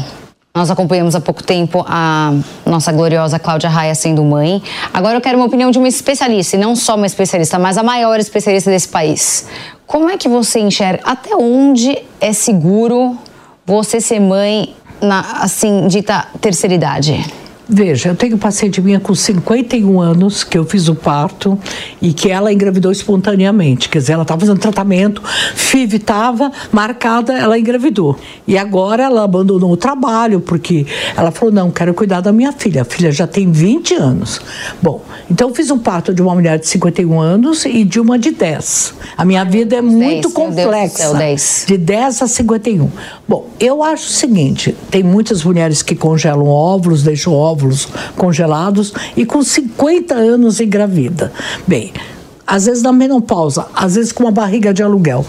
Nós 0.55 0.71
acompanhamos 0.71 1.13
há 1.15 1.19
pouco 1.19 1.43
tempo 1.43 1.83
a 1.85 2.33
nossa 2.65 2.89
gloriosa 2.89 3.37
Cláudia 3.37 3.69
Raia 3.69 3.93
sendo 3.93 4.23
mãe. 4.23 4.63
Agora 4.93 5.17
eu 5.17 5.21
quero 5.21 5.37
uma 5.37 5.47
opinião 5.47 5.69
de 5.69 5.77
uma 5.77 5.89
especialista, 5.89 6.55
e 6.55 6.59
não 6.59 6.77
só 6.77 6.95
uma 6.95 7.05
especialista, 7.05 7.59
mas 7.59 7.77
a 7.77 7.83
maior 7.83 8.17
especialista 8.21 8.71
desse 8.71 8.87
país. 8.87 9.47
Como 9.85 10.09
é 10.09 10.15
que 10.15 10.29
você 10.29 10.61
enxerga 10.61 11.01
até 11.03 11.35
onde 11.35 11.97
é 12.21 12.31
seguro 12.31 13.17
você 13.65 13.99
ser 13.99 14.21
mãe 14.21 14.73
na 15.01 15.41
assim 15.41 15.87
dita 15.87 16.25
terceira 16.39 16.73
idade? 16.73 17.44
Veja, 17.67 18.09
eu 18.09 18.15
tenho 18.15 18.37
paciente 18.37 18.79
minha 18.79 18.99
com 18.99 19.15
51 19.15 19.99
anos 19.99 20.43
que 20.43 20.55
eu 20.55 20.63
fiz 20.65 20.87
o 20.87 20.93
parto 20.93 21.57
e 21.99 22.13
que 22.13 22.29
ela 22.29 22.53
engravidou 22.53 22.91
espontaneamente. 22.91 23.89
Quer 23.89 23.97
dizer, 23.99 24.13
ela 24.13 24.21
estava 24.21 24.41
fazendo 24.41 24.59
tratamento, 24.59 25.23
FIV 25.55 25.97
estava 25.97 26.51
marcada, 26.71 27.33
ela 27.33 27.57
engravidou. 27.57 28.17
E 28.47 28.55
agora 28.55 29.03
ela 29.03 29.23
abandonou 29.23 29.71
o 29.71 29.77
trabalho 29.77 30.39
porque 30.39 30.85
ela 31.17 31.31
falou: 31.31 31.51
não, 31.51 31.71
quero 31.71 31.91
cuidar 31.95 32.21
da 32.21 32.31
minha 32.31 32.51
filha. 32.51 32.83
A 32.83 32.85
filha 32.85 33.11
já 33.11 33.25
tem 33.25 33.51
20 33.51 33.95
anos. 33.95 34.39
Bom, 34.79 35.03
então 35.29 35.49
eu 35.49 35.55
fiz 35.55 35.71
um 35.71 35.79
parto 35.79 36.13
de 36.13 36.21
uma 36.21 36.35
mulher 36.35 36.59
de 36.59 36.67
51 36.67 37.19
anos 37.19 37.65
e 37.65 37.83
de 37.83 37.99
uma 37.99 38.19
de 38.19 38.29
10. 38.29 38.93
A 39.17 39.25
minha 39.25 39.43
vida 39.43 39.77
é 39.77 39.81
muito 39.81 40.29
10, 40.29 40.33
complexa. 40.33 40.97
Céu, 40.97 41.15
10. 41.15 41.65
De 41.67 41.77
10 41.79 42.21
a 42.21 42.27
51. 42.27 42.91
Bom, 43.27 43.49
eu 43.59 43.81
acho 43.81 44.05
o 44.05 44.11
seguinte: 44.13 44.75
tem 44.91 45.01
muitas 45.01 45.43
mulheres 45.43 45.81
que 45.81 45.95
congelam 45.95 46.45
óvulos, 46.45 47.01
deixam 47.01 47.33
óvulos 47.33 47.54
óvulos 47.55 47.87
congelados 48.17 48.93
e 49.15 49.25
com 49.25 49.41
50 49.41 50.13
anos 50.13 50.59
engravida. 50.59 51.31
Bem, 51.65 51.93
às 52.45 52.65
vezes 52.65 52.83
na 52.83 52.91
menopausa, 52.91 53.67
às 53.73 53.95
vezes 53.95 54.11
com 54.11 54.23
uma 54.23 54.31
barriga 54.31 54.73
de 54.73 54.83
aluguel. 54.83 55.25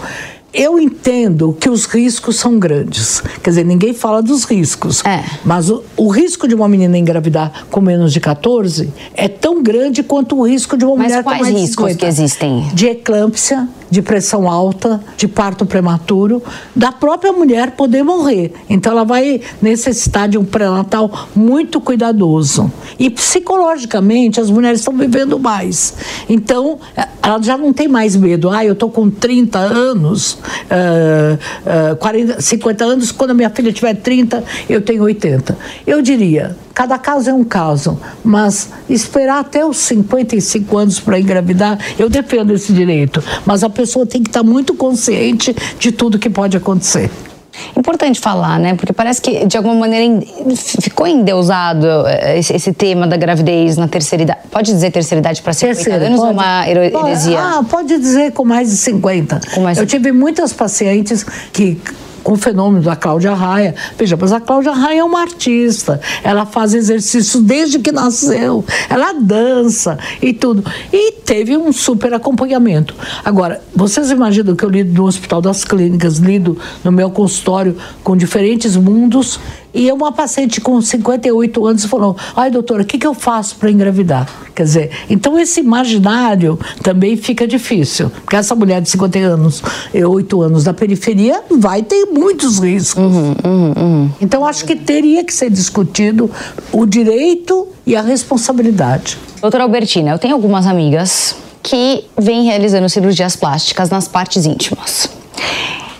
Eu 0.53 0.79
entendo 0.79 1.55
que 1.59 1.69
os 1.69 1.85
riscos 1.85 2.37
são 2.37 2.57
grandes. 2.57 3.21
Quer 3.43 3.49
dizer, 3.49 3.65
ninguém 3.65 3.93
fala 3.93 4.23
dos 4.23 4.43
riscos. 4.43 5.05
É. 5.05 5.23
Mas 5.45 5.69
o, 5.69 5.83
o, 5.95 6.07
risco 6.07 6.47
de 6.47 6.55
uma 6.55 6.67
menina 6.67 6.97
engravidar 6.97 7.65
com 7.69 7.81
menos 7.81 8.13
de 8.13 8.19
14 8.19 8.91
é 9.13 9.27
tão 9.27 9.61
grande 9.61 10.01
quanto 10.01 10.37
o 10.37 10.47
risco 10.47 10.75
de 10.75 10.85
uma 10.85 10.95
mas 10.95 11.09
mulher 11.09 11.23
com 11.23 11.29
mais 11.29 11.41
de 11.47 11.47
50. 11.47 11.59
Mas 11.61 11.75
quais 11.75 11.93
riscos 11.93 11.95
que 11.95 12.05
existem? 12.05 12.67
De 12.73 12.87
eclâmpsia, 12.87 13.67
de 13.89 14.01
pressão 14.01 14.49
alta, 14.49 15.01
de 15.15 15.27
parto 15.27 15.65
prematuro, 15.65 16.41
da 16.75 16.91
própria 16.91 17.31
mulher 17.31 17.71
poder 17.71 18.03
morrer. 18.03 18.53
Então 18.69 18.91
ela 18.91 19.03
vai 19.03 19.41
necessitar 19.61 20.27
de 20.27 20.37
um 20.37 20.45
pré-natal 20.45 21.27
muito 21.35 21.79
cuidadoso. 21.79 22.71
E 22.99 23.09
psicologicamente 23.09 24.39
as 24.39 24.49
mulheres 24.49 24.79
estão 24.79 24.95
vivendo 24.95 25.39
mais. 25.39 25.95
Então 26.29 26.79
ela 27.21 27.41
já 27.41 27.57
não 27.57 27.73
tem 27.73 27.87
mais 27.87 28.15
medo. 28.15 28.49
Ah, 28.49 28.63
eu 28.63 28.73
estou 28.73 28.89
com 28.89 29.09
30 29.09 29.59
anos, 29.59 30.33
uh, 30.33 31.93
uh, 31.93 31.95
40, 31.97 32.41
50 32.41 32.85
anos, 32.85 33.11
quando 33.11 33.31
a 33.31 33.33
minha 33.33 33.49
filha 33.49 33.71
tiver 33.71 33.95
30, 33.95 34.43
eu 34.69 34.81
tenho 34.81 35.03
80. 35.03 35.57
Eu 35.85 36.01
diria, 36.01 36.55
Cada 36.77 36.99
caso 36.99 37.27
é 37.27 37.33
um 37.33 37.43
caso, 37.43 37.99
mas 38.23 38.69
esperar 38.87 39.39
até 39.39 39.65
os 39.65 39.77
55 39.77 40.77
anos 40.77 40.99
para 40.99 41.19
engravidar, 41.19 41.75
eu 41.97 42.07
defendo 42.07 42.53
esse 42.53 42.71
direito, 42.71 43.19
mas 43.47 43.63
a 43.63 43.69
pessoa 43.69 44.05
tem 44.05 44.21
que 44.21 44.29
estar 44.29 44.43
muito 44.43 44.75
consciente 44.75 45.55
de 45.79 45.91
tudo 45.91 46.19
que 46.19 46.29
pode 46.29 46.55
acontecer. 46.55 47.09
Importante 47.75 48.19
falar, 48.19 48.59
né? 48.59 48.75
Porque 48.75 48.93
parece 48.93 49.19
que, 49.19 49.47
de 49.47 49.57
alguma 49.57 49.73
maneira, 49.73 50.23
ficou 50.79 51.07
endeusado 51.07 51.87
eh, 52.05 52.37
esse, 52.37 52.71
tema 52.71 53.07
da 53.07 53.17
gravidez 53.17 53.75
na 53.75 53.87
terceira 53.87 54.21
idade. 54.21 54.39
Pode 54.51 54.71
dizer 54.71 54.91
terceira 54.91 55.19
idade 55.19 55.41
para 55.41 55.53
50 55.53 55.75
terceira, 55.75 56.05
anos 56.05 56.19
pode, 56.19 56.27
ou 56.27 56.33
uma 56.33 56.69
heresia? 56.69 57.39
Ah, 57.39 57.63
pode 57.67 57.97
dizer 57.97 58.33
com 58.33 58.45
mais 58.45 58.69
de 58.69 58.77
50. 58.77 59.41
Com 59.55 59.61
mais... 59.61 59.79
Eu 59.79 59.87
tive 59.87 60.11
muitas 60.11 60.53
pacientes 60.53 61.25
que 61.51 61.81
com 62.27 62.33
o 62.33 62.35
fenômeno 62.35 62.83
da 62.83 62.93
Cláudia 62.93 63.33
Raia. 63.33 63.73
Veja, 63.97 64.17
mas 64.19 64.33
a 64.33 64.41
Cláudia 64.41 64.73
Raia 64.73 64.99
é 64.99 65.03
uma 65.03 65.21
artista, 65.21 66.01
ela 66.21 66.45
faz 66.45 66.73
exercício 66.73 67.39
desde 67.39 67.79
que 67.79 67.89
nasceu, 67.89 68.65
ela 68.89 69.13
dança 69.13 69.97
e 70.21 70.33
tudo. 70.33 70.61
E 70.91 71.13
teve 71.13 71.55
um 71.55 71.71
super 71.71 72.13
acompanhamento. 72.13 72.93
Agora, 73.23 73.61
vocês 73.73 74.11
imaginam 74.11 74.57
que 74.57 74.65
eu 74.65 74.69
lido 74.69 74.93
no 74.93 75.07
Hospital 75.07 75.41
das 75.41 75.63
Clínicas, 75.63 76.17
lido 76.17 76.57
no 76.83 76.91
meu 76.91 77.09
consultório 77.09 77.77
com 78.03 78.17
diferentes 78.17 78.75
mundos 78.75 79.39
e 79.77 79.91
uma 79.91 80.11
paciente 80.11 80.59
com 80.59 80.81
58 80.81 81.65
anos 81.67 81.85
falou: 81.85 82.17
ai, 82.35 82.49
doutora, 82.49 82.81
o 82.81 82.85
que, 82.85 82.97
que 82.97 83.05
eu 83.05 83.13
faço 83.13 83.55
para 83.57 83.69
engravidar? 83.69 84.27
Quer 84.55 84.63
dizer, 84.63 84.91
então 85.07 85.37
esse 85.37 85.59
imaginário 85.59 86.59
também 86.81 87.15
fica 87.15 87.47
difícil. 87.47 88.09
Porque 88.09 88.35
essa 88.35 88.55
mulher 88.55 88.81
de 88.81 88.89
50 88.89 89.19
anos, 89.19 89.61
8 89.93 90.41
anos 90.41 90.63
da 90.63 90.73
periferia, 90.73 91.43
vai 91.51 91.83
ter 91.83 92.07
muitos 92.07 92.57
riscos. 92.57 93.03
Uhum, 93.03 93.35
uhum, 93.45 93.73
uhum. 93.77 94.09
Então 94.19 94.47
acho 94.47 94.65
que 94.65 94.75
teria 94.75 95.23
que 95.23 95.33
ser 95.33 95.51
discutido 95.51 96.31
o 96.71 96.87
direito 96.87 97.67
e 97.85 97.95
a 97.95 98.01
responsabilidade. 98.01 99.19
Doutora 99.39 99.63
Albertina, 99.63 100.09
eu 100.09 100.17
tenho 100.17 100.33
algumas 100.33 100.65
amigas 100.65 101.35
que 101.61 102.05
vêm 102.17 102.45
realizando 102.45 102.89
cirurgias 102.89 103.35
plásticas 103.35 103.91
nas 103.91 104.07
partes 104.07 104.45
íntimas. 104.45 105.16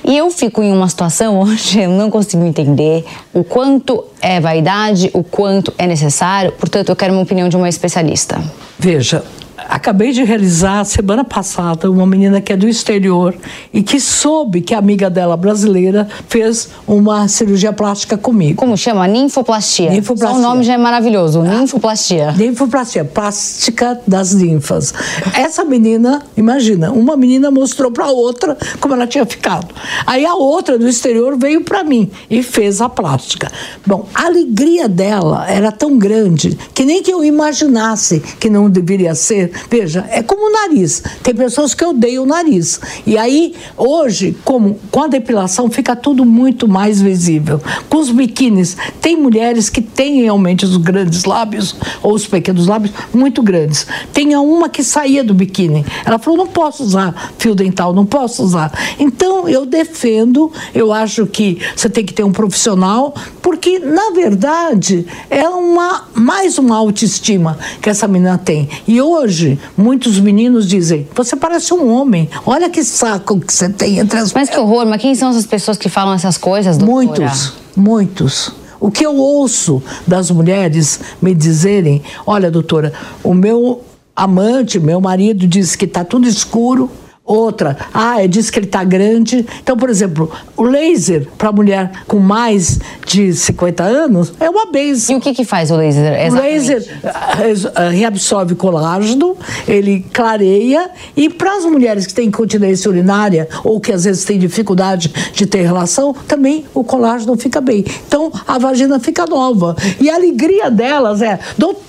E 0.08 0.18
eu 0.18 0.32
fico 0.32 0.64
em 0.64 0.72
uma 0.72 0.88
situação 0.88 1.38
onde 1.42 1.82
eu 1.82 1.92
não 1.92 2.10
consigo 2.10 2.46
entender 2.46 3.06
o 3.34 3.44
quanto 3.44 4.06
é 4.22 4.40
vaidade, 4.40 5.12
o 5.14 5.22
quanto 5.22 5.74
é 5.78 5.86
necessário, 5.86 6.54
portanto, 6.54 6.90
eu 6.90 6.96
quero 6.96 7.14
uma 7.14 7.22
opinião 7.22 7.50
de 7.50 7.58
uma 7.58 7.68
especialista. 7.68 8.42
Veja, 8.80 9.24
acabei 9.70 10.12
de 10.12 10.24
realizar 10.24 10.84
semana 10.86 11.24
passada 11.24 11.92
uma 11.92 12.06
menina 12.06 12.40
que 12.40 12.54
é 12.54 12.58
do 12.58 12.68
exterior 12.68 13.36
e 13.74 13.84
que 13.84 14.00
soube 14.00 14.62
que 14.62 14.74
a 14.74 14.78
amiga 14.78 15.10
dela 15.10 15.36
brasileira 15.36 16.08
fez 16.28 16.70
uma 16.88 17.28
cirurgia 17.28 17.74
plástica 17.74 18.18
comigo. 18.18 18.56
Como 18.58 18.78
chama? 18.78 19.08
Ninfoplastia. 19.08 19.92
Ninfoplastia. 19.92 20.36
Só 20.36 20.40
o 20.40 20.42
nome 20.42 20.64
já 20.64 20.74
é 20.74 20.78
maravilhoso. 20.78 21.42
Ah, 21.42 21.60
ninfoplastia. 21.60 22.32
Ninfoplastia, 22.32 23.04
plástica 23.06 24.00
das 24.08 24.34
ninfas. 24.34 24.94
Essa 25.34 25.64
menina, 25.66 26.22
imagina, 26.36 26.92
uma 26.92 27.18
menina 27.18 27.52
mostrou 27.52 27.92
para 27.92 28.08
outra 28.08 28.58
como 28.80 28.94
ela 28.94 29.08
tinha 29.08 29.26
ficado. 29.26 29.68
Aí 30.06 30.26
a 30.26 30.36
outra 30.36 30.78
do 30.78 30.88
exterior 30.88 31.38
veio 31.38 31.62
para 31.62 31.84
mim 31.84 32.10
e 32.30 32.42
fez 32.42 32.82
a 32.82 32.90
plástica. 32.90 33.52
Bom, 33.86 34.08
a 34.14 34.26
alegria 34.26 34.88
dela 34.88 35.50
era 35.50 35.72
tão 35.72 35.98
grande 35.98 36.58
que 36.74 36.86
nem 36.86 37.04
que 37.04 37.12
eu 37.12 37.24
imaginasse 37.24 38.20
que 38.40 38.50
não 38.50 38.70
deveria 38.70 39.14
ser 39.16 39.52
veja, 39.70 40.06
é 40.10 40.22
como 40.24 40.48
o 40.48 40.52
nariz. 40.52 41.04
Tem 41.24 41.34
pessoas 41.34 41.74
que 41.74 41.86
odeiam 41.86 42.24
o 42.24 42.28
nariz. 42.28 42.80
E 43.06 43.18
aí, 43.18 43.54
hoje, 43.76 44.38
como 44.44 44.80
com 44.92 45.04
a 45.04 45.08
depilação, 45.08 45.70
fica 45.70 45.96
tudo 45.96 46.26
muito 46.26 46.68
mais 46.68 47.02
visível. 47.02 47.62
Com 47.90 47.98
os 47.98 48.12
biquínis, 48.12 48.76
tem 49.02 49.16
mulheres 49.16 49.70
que 49.70 49.82
têm 49.82 50.22
realmente 50.24 50.66
os 50.66 50.78
grandes 50.78 51.24
lábios, 51.24 51.76
ou 52.02 52.14
os 52.14 52.26
pequenos 52.28 52.68
lábios, 52.68 52.94
muito 53.14 53.42
grandes. 53.42 53.88
Tem 54.14 54.36
uma 54.36 54.70
que 54.70 54.84
saía 54.84 55.24
do 55.24 55.34
biquíni. 55.34 55.86
Ela 56.06 56.20
falou: 56.20 56.38
não 56.38 56.48
posso 56.48 56.84
usar 56.84 57.34
fio 57.38 57.56
dental, 57.56 57.94
não 57.94 58.06
posso 58.06 58.44
usar. 58.44 58.72
Então, 59.00 59.48
eu 59.48 59.66
defendo, 59.66 60.52
eu 60.74 60.92
acho 60.92 61.26
que 61.26 61.60
você 61.76 61.90
tem 61.90 62.06
que 62.06 62.14
ter 62.14 62.24
um 62.24 62.32
profissional, 62.32 63.14
porque, 63.42 63.80
na 63.80 64.12
verdade, 64.12 65.06
é 65.30 65.48
uma 65.48 66.08
mais 66.14 66.58
uma 66.58 66.76
autoestima 66.76 67.58
que 67.82 67.90
essa 67.90 68.08
menina 68.08 68.38
tem. 68.38 68.68
E 68.88 69.02
hoje, 69.02 69.47
muitos 69.78 70.20
meninos 70.20 70.68
dizem: 70.68 71.08
você 71.14 71.36
parece 71.36 71.74
um 71.74 71.92
homem, 71.92 72.30
olha 72.46 72.70
que 72.70 72.84
saco 72.84 73.40
que 73.40 73.54
você 73.54 73.70
tem 73.70 74.00
entre 74.00 74.18
as 74.20 74.34
Mas 74.34 74.50
que 74.50 74.58
horror, 74.58 74.86
mas 74.86 75.02
quem 75.02 75.14
são 75.14 75.30
essas 75.30 75.46
pessoas 75.46 75.78
que 75.78 75.90
falam 75.90 76.14
essas 76.14 76.38
coisas, 76.38 76.78
doutora? 76.78 77.22
Muitos, 77.22 77.54
muitos. 77.76 78.52
O 78.80 78.92
que 78.92 79.06
eu 79.06 79.16
ouço 79.16 79.82
das 80.06 80.32
mulheres 80.32 81.00
me 81.22 81.34
dizerem: 81.34 82.02
olha, 82.26 82.50
doutora, 82.52 82.94
o 83.24 83.34
meu 83.34 83.82
amante, 84.16 84.80
meu 84.80 85.00
marido, 85.00 85.48
diz 85.48 85.76
que 85.76 85.86
está 85.86 86.04
tudo 86.04 86.28
escuro 86.28 86.90
Outra, 87.28 87.76
ah, 87.94 88.24
é, 88.24 88.28
diz 88.28 88.50
que 88.50 88.58
ele 88.58 88.68
está 88.68 88.86
grande. 88.86 89.46
Então, 89.62 89.76
por 89.76 89.90
exemplo, 89.90 90.32
o 90.56 90.64
laser 90.64 91.28
para 91.38 91.52
mulher 91.52 91.92
com 92.08 92.20
mais 92.20 92.80
de 93.06 93.34
50 93.34 93.84
anos 93.84 94.32
é 94.40 94.50
uma 94.50 94.72
base. 94.72 95.12
E 95.12 95.16
o 95.18 95.20
que, 95.20 95.34
que 95.34 95.44
faz 95.44 95.70
o 95.70 95.76
laser? 95.76 96.26
Exatamente? 96.26 96.32
O 96.32 96.42
laser 96.42 97.02
uh, 97.04 97.92
reabsorve 97.92 98.56
colágeno, 98.56 99.36
ele 99.68 100.06
clareia 100.14 100.90
e 101.18 101.30
para 101.30 101.58
as 101.58 101.66
mulheres 101.66 102.08
que 102.08 102.14
têm 102.14 102.30
incontinência 102.30 102.90
urinária 102.90 103.50
ou 103.62 103.82
que 103.82 103.92
às 103.92 104.06
vezes 104.06 104.24
têm 104.24 104.40
dificuldade 104.40 105.14
de 105.34 105.46
ter 105.46 105.64
relação, 105.64 106.16
também 106.30 106.64
o 106.74 106.82
colágeno 106.82 107.36
fica 107.36 107.60
bem. 107.60 107.84
Então, 108.08 108.32
a 108.48 108.58
vagina 108.58 109.02
fica 109.02 109.26
nova. 109.26 109.76
E 110.00 110.10
a 110.10 110.16
alegria 110.16 110.72
delas 110.72 111.22
é, 111.22 111.38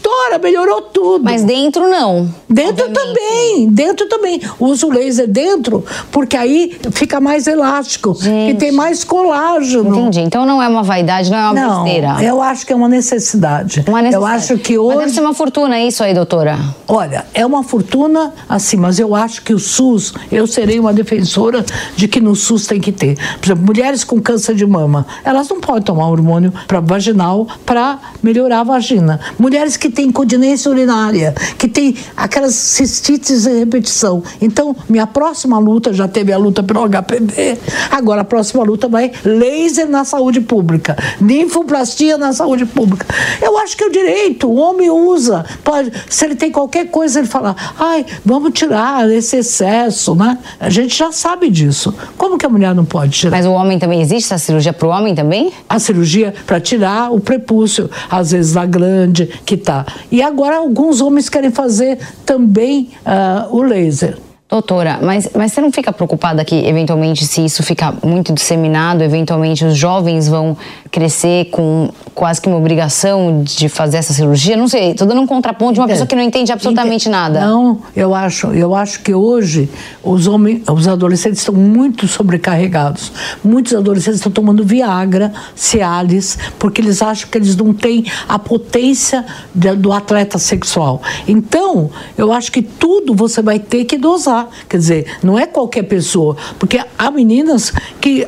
doutora, 0.08 0.38
melhorou 0.38 0.80
tudo. 0.80 1.24
Mas 1.24 1.44
dentro 1.44 1.88
não. 1.88 2.28
Dentro 2.48 2.86
obviamente. 2.86 3.18
também, 3.18 3.68
dentro 3.70 4.08
também. 4.08 4.40
Uso 4.58 4.88
laser 4.88 5.28
dentro, 5.28 5.84
porque 6.10 6.36
aí 6.36 6.78
fica 6.92 7.20
mais 7.20 7.46
elástico 7.46 8.16
Gente. 8.18 8.56
e 8.56 8.58
tem 8.58 8.72
mais 8.72 9.04
colágeno. 9.04 9.94
Entendi. 9.98 10.20
Então 10.20 10.46
não 10.46 10.62
é 10.62 10.68
uma 10.68 10.82
vaidade, 10.82 11.30
não 11.30 11.38
é 11.38 11.42
uma 11.42 11.54
não, 11.54 11.84
besteira. 11.84 12.16
Eu 12.22 12.40
acho 12.40 12.66
que 12.66 12.72
é 12.72 12.76
uma 12.76 12.88
necessidade. 12.88 13.84
Uma 13.86 14.02
necessidade. 14.02 14.14
Eu 14.14 14.26
acho 14.26 14.58
que 14.58 14.78
hoje. 14.78 14.96
Mas 14.96 15.04
deve 15.04 15.14
ser 15.14 15.20
uma 15.20 15.34
fortuna 15.34 15.80
isso 15.80 16.02
aí, 16.02 16.14
doutora. 16.14 16.58
Olha, 16.86 17.26
é 17.34 17.44
uma 17.44 17.62
fortuna, 17.62 18.32
assim, 18.48 18.76
mas 18.76 18.98
eu 18.98 19.14
acho 19.14 19.42
que 19.42 19.52
o 19.52 19.58
SUS, 19.58 20.14
eu 20.32 20.46
serei 20.46 20.80
uma 20.80 20.92
defensora 20.92 21.64
de 21.96 22.08
que 22.08 22.20
no 22.20 22.34
SUS 22.34 22.66
tem 22.66 22.80
que 22.80 22.92
ter. 22.92 23.16
Por 23.38 23.46
exemplo, 23.46 23.66
mulheres 23.66 24.04
com 24.04 24.20
câncer 24.20 24.54
de 24.54 24.66
mama, 24.66 25.06
elas 25.24 25.48
não 25.48 25.60
podem 25.60 25.82
tomar 25.82 26.08
hormônio 26.08 26.52
para 26.66 26.80
vaginal 26.80 27.46
para 27.66 27.98
melhorar 28.22 28.60
a 28.60 28.64
vagina. 28.64 29.20
Mulheres 29.38 29.76
que 29.76 29.90
têm 29.98 30.06
incontinência 30.06 30.70
urinária, 30.70 31.34
que 31.58 31.66
têm 31.66 31.96
aquelas 32.16 32.54
cistites 32.54 33.46
em 33.46 33.58
repetição. 33.58 34.22
Então, 34.40 34.76
minha 34.88 35.08
próxima 35.08 35.58
luta, 35.58 35.92
já 35.92 36.06
teve 36.06 36.32
a 36.32 36.38
luta 36.38 36.62
pelo 36.62 36.88
HPV, 36.88 37.58
agora 37.90 38.20
a 38.20 38.24
próxima 38.24 38.62
luta 38.62 38.86
vai 38.86 39.10
laser 39.24 39.88
na 39.88 40.04
saúde 40.04 40.40
pública, 40.40 40.96
ninfoplastia 41.20 42.16
na 42.16 42.32
saúde 42.32 42.64
pública. 42.64 43.04
Eu 43.42 43.58
acho 43.58 43.76
que 43.76 43.82
é 43.82 43.86
o 43.88 43.90
direito, 43.90 44.46
o 44.46 44.54
homem 44.54 44.88
usa, 44.88 45.44
pode, 45.64 45.90
se 46.08 46.24
ele 46.24 46.36
tem 46.36 46.52
qualquer 46.52 46.86
coisa, 46.86 47.18
ele 47.18 47.26
fala, 47.26 47.56
ai, 47.76 48.06
vamos 48.24 48.52
tirar 48.52 49.10
esse 49.10 49.38
excesso, 49.38 50.14
né? 50.14 50.38
A 50.60 50.70
gente 50.70 50.96
já 50.96 51.10
sabe 51.10 51.50
disso. 51.50 51.92
Como 52.16 52.38
que 52.38 52.46
a 52.46 52.48
mulher 52.48 52.72
não 52.72 52.84
pode 52.84 53.18
tirar? 53.18 53.36
Mas 53.36 53.46
o 53.46 53.52
homem 53.52 53.80
também 53.80 54.00
existe 54.00 54.32
essa 54.32 54.38
cirurgia 54.38 54.72
para 54.72 54.86
o 54.86 54.90
homem 54.92 55.12
também? 55.12 55.52
A 55.68 55.80
cirurgia 55.80 56.32
para 56.46 56.60
tirar 56.60 57.10
o 57.10 57.18
prepúcio, 57.18 57.90
às 58.08 58.30
vezes 58.30 58.52
da 58.52 58.64
glande 58.64 59.26
que 59.44 59.56
tá. 59.56 59.87
E 60.10 60.22
agora 60.22 60.56
alguns 60.56 61.00
homens 61.00 61.28
querem 61.28 61.50
fazer 61.50 61.98
também 62.24 62.90
uh, 63.04 63.54
o 63.56 63.62
laser. 63.62 64.18
Doutora, 64.48 64.98
mas, 65.02 65.28
mas 65.36 65.52
você 65.52 65.60
não 65.60 65.70
fica 65.70 65.92
preocupada 65.92 66.42
que, 66.42 66.54
eventualmente, 66.66 67.26
se 67.26 67.44
isso 67.44 67.62
ficar 67.62 67.94
muito 68.02 68.32
disseminado, 68.32 69.04
eventualmente 69.04 69.62
os 69.62 69.76
jovens 69.76 70.26
vão 70.26 70.56
crescer 70.90 71.50
com 71.50 71.90
quase 72.14 72.40
que 72.40 72.48
uma 72.48 72.56
obrigação 72.56 73.42
de 73.44 73.68
fazer 73.68 73.98
essa 73.98 74.14
cirurgia? 74.14 74.56
Não 74.56 74.66
sei, 74.66 74.92
estou 74.92 75.06
dando 75.06 75.20
um 75.20 75.26
contraponto 75.26 75.74
de 75.74 75.80
uma 75.80 75.86
pessoa 75.86 76.06
que 76.06 76.16
não 76.16 76.22
entende 76.22 76.50
absolutamente 76.50 77.10
nada. 77.10 77.40
Não, 77.40 77.80
eu 77.94 78.14
acho, 78.14 78.46
eu 78.48 78.74
acho 78.74 79.02
que 79.02 79.12
hoje 79.12 79.68
os 80.02 80.26
homens, 80.26 80.62
os 80.66 80.88
adolescentes 80.88 81.40
estão 81.40 81.54
muito 81.54 82.08
sobrecarregados. 82.08 83.12
Muitos 83.44 83.74
adolescentes 83.74 84.18
estão 84.18 84.32
tomando 84.32 84.64
Viagra, 84.64 85.30
Cialis, 85.54 86.38
porque 86.58 86.80
eles 86.80 87.02
acham 87.02 87.28
que 87.28 87.36
eles 87.36 87.54
não 87.54 87.74
têm 87.74 88.06
a 88.26 88.38
potência 88.38 89.26
do 89.54 89.92
atleta 89.92 90.38
sexual. 90.38 91.02
Então, 91.28 91.90
eu 92.16 92.32
acho 92.32 92.50
que 92.50 92.62
tudo 92.62 93.14
você 93.14 93.42
vai 93.42 93.58
ter 93.58 93.84
que 93.84 93.98
dosar. 93.98 94.37
Quer 94.68 94.76
dizer, 94.76 95.06
não 95.22 95.38
é 95.38 95.46
qualquer 95.46 95.84
pessoa, 95.84 96.36
porque 96.58 96.80
há 96.98 97.10
meninas 97.10 97.72
que 98.00 98.26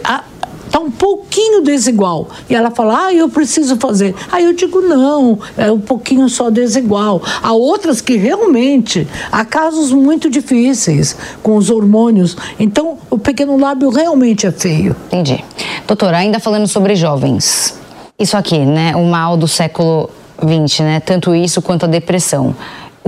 está 0.70 0.79
um 0.79 0.90
pouquinho 0.90 1.62
desigual. 1.62 2.29
E 2.49 2.55
ela 2.55 2.70
fala, 2.70 3.07
ah, 3.07 3.14
eu 3.14 3.29
preciso 3.29 3.77
fazer. 3.77 4.14
Aí 4.31 4.44
eu 4.44 4.53
digo, 4.53 4.81
não, 4.81 5.38
é 5.57 5.70
um 5.70 5.81
pouquinho 5.81 6.29
só 6.29 6.49
desigual. 6.49 7.20
Há 7.42 7.53
outras 7.53 8.01
que 8.01 8.16
realmente, 8.16 9.07
há 9.31 9.44
casos 9.44 9.92
muito 9.92 10.31
difíceis 10.31 11.16
com 11.42 11.57
os 11.57 11.70
hormônios. 11.70 12.37
Então, 12.59 12.99
o 13.11 13.18
pequeno 13.18 13.59
lábio 13.59 13.90
realmente 13.90 14.46
é 14.46 14.53
feio. 14.53 14.94
Entendi. 15.09 15.44
Doutora, 15.87 16.18
ainda 16.18 16.38
falando 16.38 16.68
sobre 16.68 16.94
jovens. 16.94 17.79
Isso 18.18 18.37
aqui, 18.37 18.59
né, 18.59 18.94
o 18.94 19.05
mal 19.05 19.37
do 19.37 19.49
século 19.49 20.11
XX, 20.38 20.81
né, 20.81 21.01
tanto 21.01 21.35
isso 21.35 21.61
quanto 21.61 21.85
a 21.85 21.88
depressão. 21.88 22.55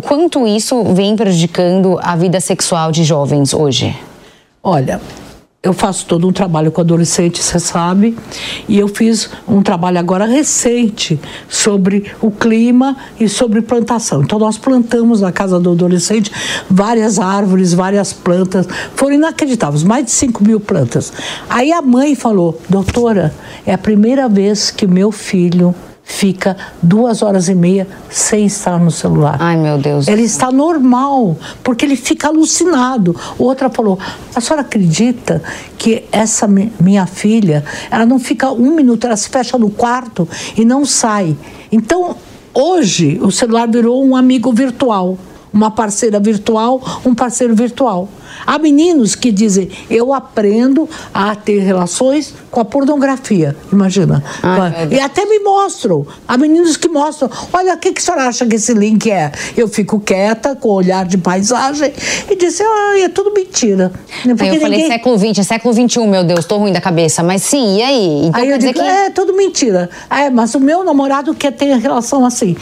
Quanto 0.03 0.47
isso 0.47 0.83
vem 0.95 1.17
prejudicando 1.17 1.99
a 2.03 2.17
vida 2.17 2.41
sexual 2.41 2.91
de 2.91 3.05
jovens 3.05 3.55
hoje? 3.55 3.97
Olha, 4.63 5.01
eu 5.63 5.73
faço 5.73 6.07
todo 6.07 6.27
um 6.27 6.33
trabalho 6.33 6.73
com 6.73 6.81
adolescentes, 6.81 7.45
você 7.45 7.61
sabe, 7.61 8.17
e 8.69 8.81
eu 8.81 8.89
fiz 8.89 9.31
um 9.47 9.63
trabalho 9.63 10.01
agora 10.01 10.25
recente 10.25 11.21
sobre 11.49 12.13
o 12.21 12.33
clima 12.33 12.97
e 13.19 13.29
sobre 13.29 13.63
plantação. 13.63 14.23
Então, 14.23 14.41
nós 14.41 14.59
plantamos 14.59 15.21
na 15.21 15.31
casa 15.31 15.61
do 15.61 15.71
adolescente 15.71 16.33
várias 16.69 17.21
árvores, 17.21 17.73
várias 17.73 18.13
plantas, 18.13 18.67
foram 18.97 19.15
inacreditáveis, 19.15 19.85
mais 19.85 20.05
de 20.07 20.11
5 20.11 20.43
mil 20.43 20.59
plantas. 20.59 21.13
Aí 21.49 21.73
a 21.73 21.81
mãe 21.81 22.17
falou: 22.17 22.61
Doutora, 22.69 23.33
é 23.65 23.73
a 23.73 23.79
primeira 23.79 24.29
vez 24.29 24.73
que 24.73 24.87
meu 24.87 25.13
filho 25.13 25.73
fica 26.05 26.57
duas 26.83 27.23
horas 27.23 27.49
e 27.49 27.55
meia 27.55 27.87
sem 28.11 28.47
estar 28.47 28.79
no 28.79 28.91
celular. 28.91 29.37
Ai, 29.41 29.57
meu 29.57 29.79
Deus. 29.79 30.09
Ele 30.09 30.23
está 30.23 30.51
normal, 30.51 31.37
porque 31.63 31.85
ele 31.85 31.97
fica 31.97 32.29
alucinado. 32.29 33.15
Outra 33.39 33.71
falou: 33.71 33.99
a 34.35 34.41
senhora 34.41 34.63
acredita 34.63 35.43
que 35.79 36.05
essa 36.13 36.47
minha 36.47 37.07
filha, 37.07 37.65
ela 37.91 38.07
não 38.07 38.19
fica 38.19 38.51
um 38.51 38.75
minuto, 38.75 39.07
ela 39.07 39.17
se 39.17 39.29
fecha 39.29 39.57
no 39.59 39.71
quarto 39.71 40.29
e 40.57 40.65
não 40.65 40.85
sai. 40.85 41.37
Então, 41.71 42.17
hoje, 42.53 43.19
o 43.23 43.31
celular 43.31 43.69
virou 43.69 44.05
um 44.05 44.15
amigo 44.15 44.53
virtual 44.53 45.19
uma 45.53 45.71
parceira 45.71 46.19
virtual, 46.19 46.81
um 47.05 47.15
parceiro 47.15 47.55
virtual. 47.55 48.09
Há 48.47 48.59
meninos 48.59 49.15
que 49.15 49.31
dizem, 49.31 49.71
eu 49.91 50.13
aprendo 50.13 50.89
a 51.13 51.35
ter 51.37 51.61
relações 51.61 52.35
com 52.51 52.61
a 52.61 52.65
pornografia, 52.65 53.57
imagina. 53.73 54.23
Ai, 54.43 54.89
e 54.91 55.01
até 55.01 55.25
me 55.25 55.39
mostram. 55.41 56.07
Há 56.27 56.37
meninos 56.37 56.77
que 56.77 56.89
mostram, 56.89 57.31
olha, 57.53 57.75
o 57.75 57.79
que, 57.79 57.93
que 57.93 58.01
a 58.01 58.05
senhora 58.05 58.29
acha 58.29 58.47
que 58.47 58.57
esse 58.57 58.75
link 58.75 59.11
é? 59.11 59.31
Eu 59.57 59.69
fico 59.69 60.01
quieta, 60.01 60.57
com 60.57 60.71
olhar 60.71 61.05
de 61.05 61.19
paisagem, 61.19 61.93
e 62.31 62.37
disse, 62.37 62.63
ah, 62.63 63.01
é 63.01 63.09
tudo 63.09 63.33
mentira. 63.33 63.93
Porque 64.23 64.43
aí 64.45 64.57
eu 64.57 64.61
falei 64.61 64.87
século 64.87 65.19
XX, 65.19 65.39
é 65.39 65.43
século 65.43 65.75
XXI, 65.75 66.07
meu 66.07 66.25
Deus, 66.25 66.41
estou 66.41 66.59
ruim 66.59 66.73
da 66.73 66.81
cabeça. 66.81 67.23
Mas 67.23 67.43
sim, 67.43 67.79
e 67.79 67.83
aí? 67.83 68.27
Então 68.27 68.41
aí 68.41 68.51
eu 68.51 68.59
digo, 68.59 68.75
que... 68.75 68.81
é 68.81 69.11
tudo 69.11 69.35
mentira. 69.35 69.89
É, 70.11 70.31
mas 70.31 70.55
o 70.55 70.61
meu 70.61 70.83
namorado 70.85 71.35
quer 71.35 71.53
ter 71.53 71.77
relação 71.77 72.25
assim. 72.25 72.57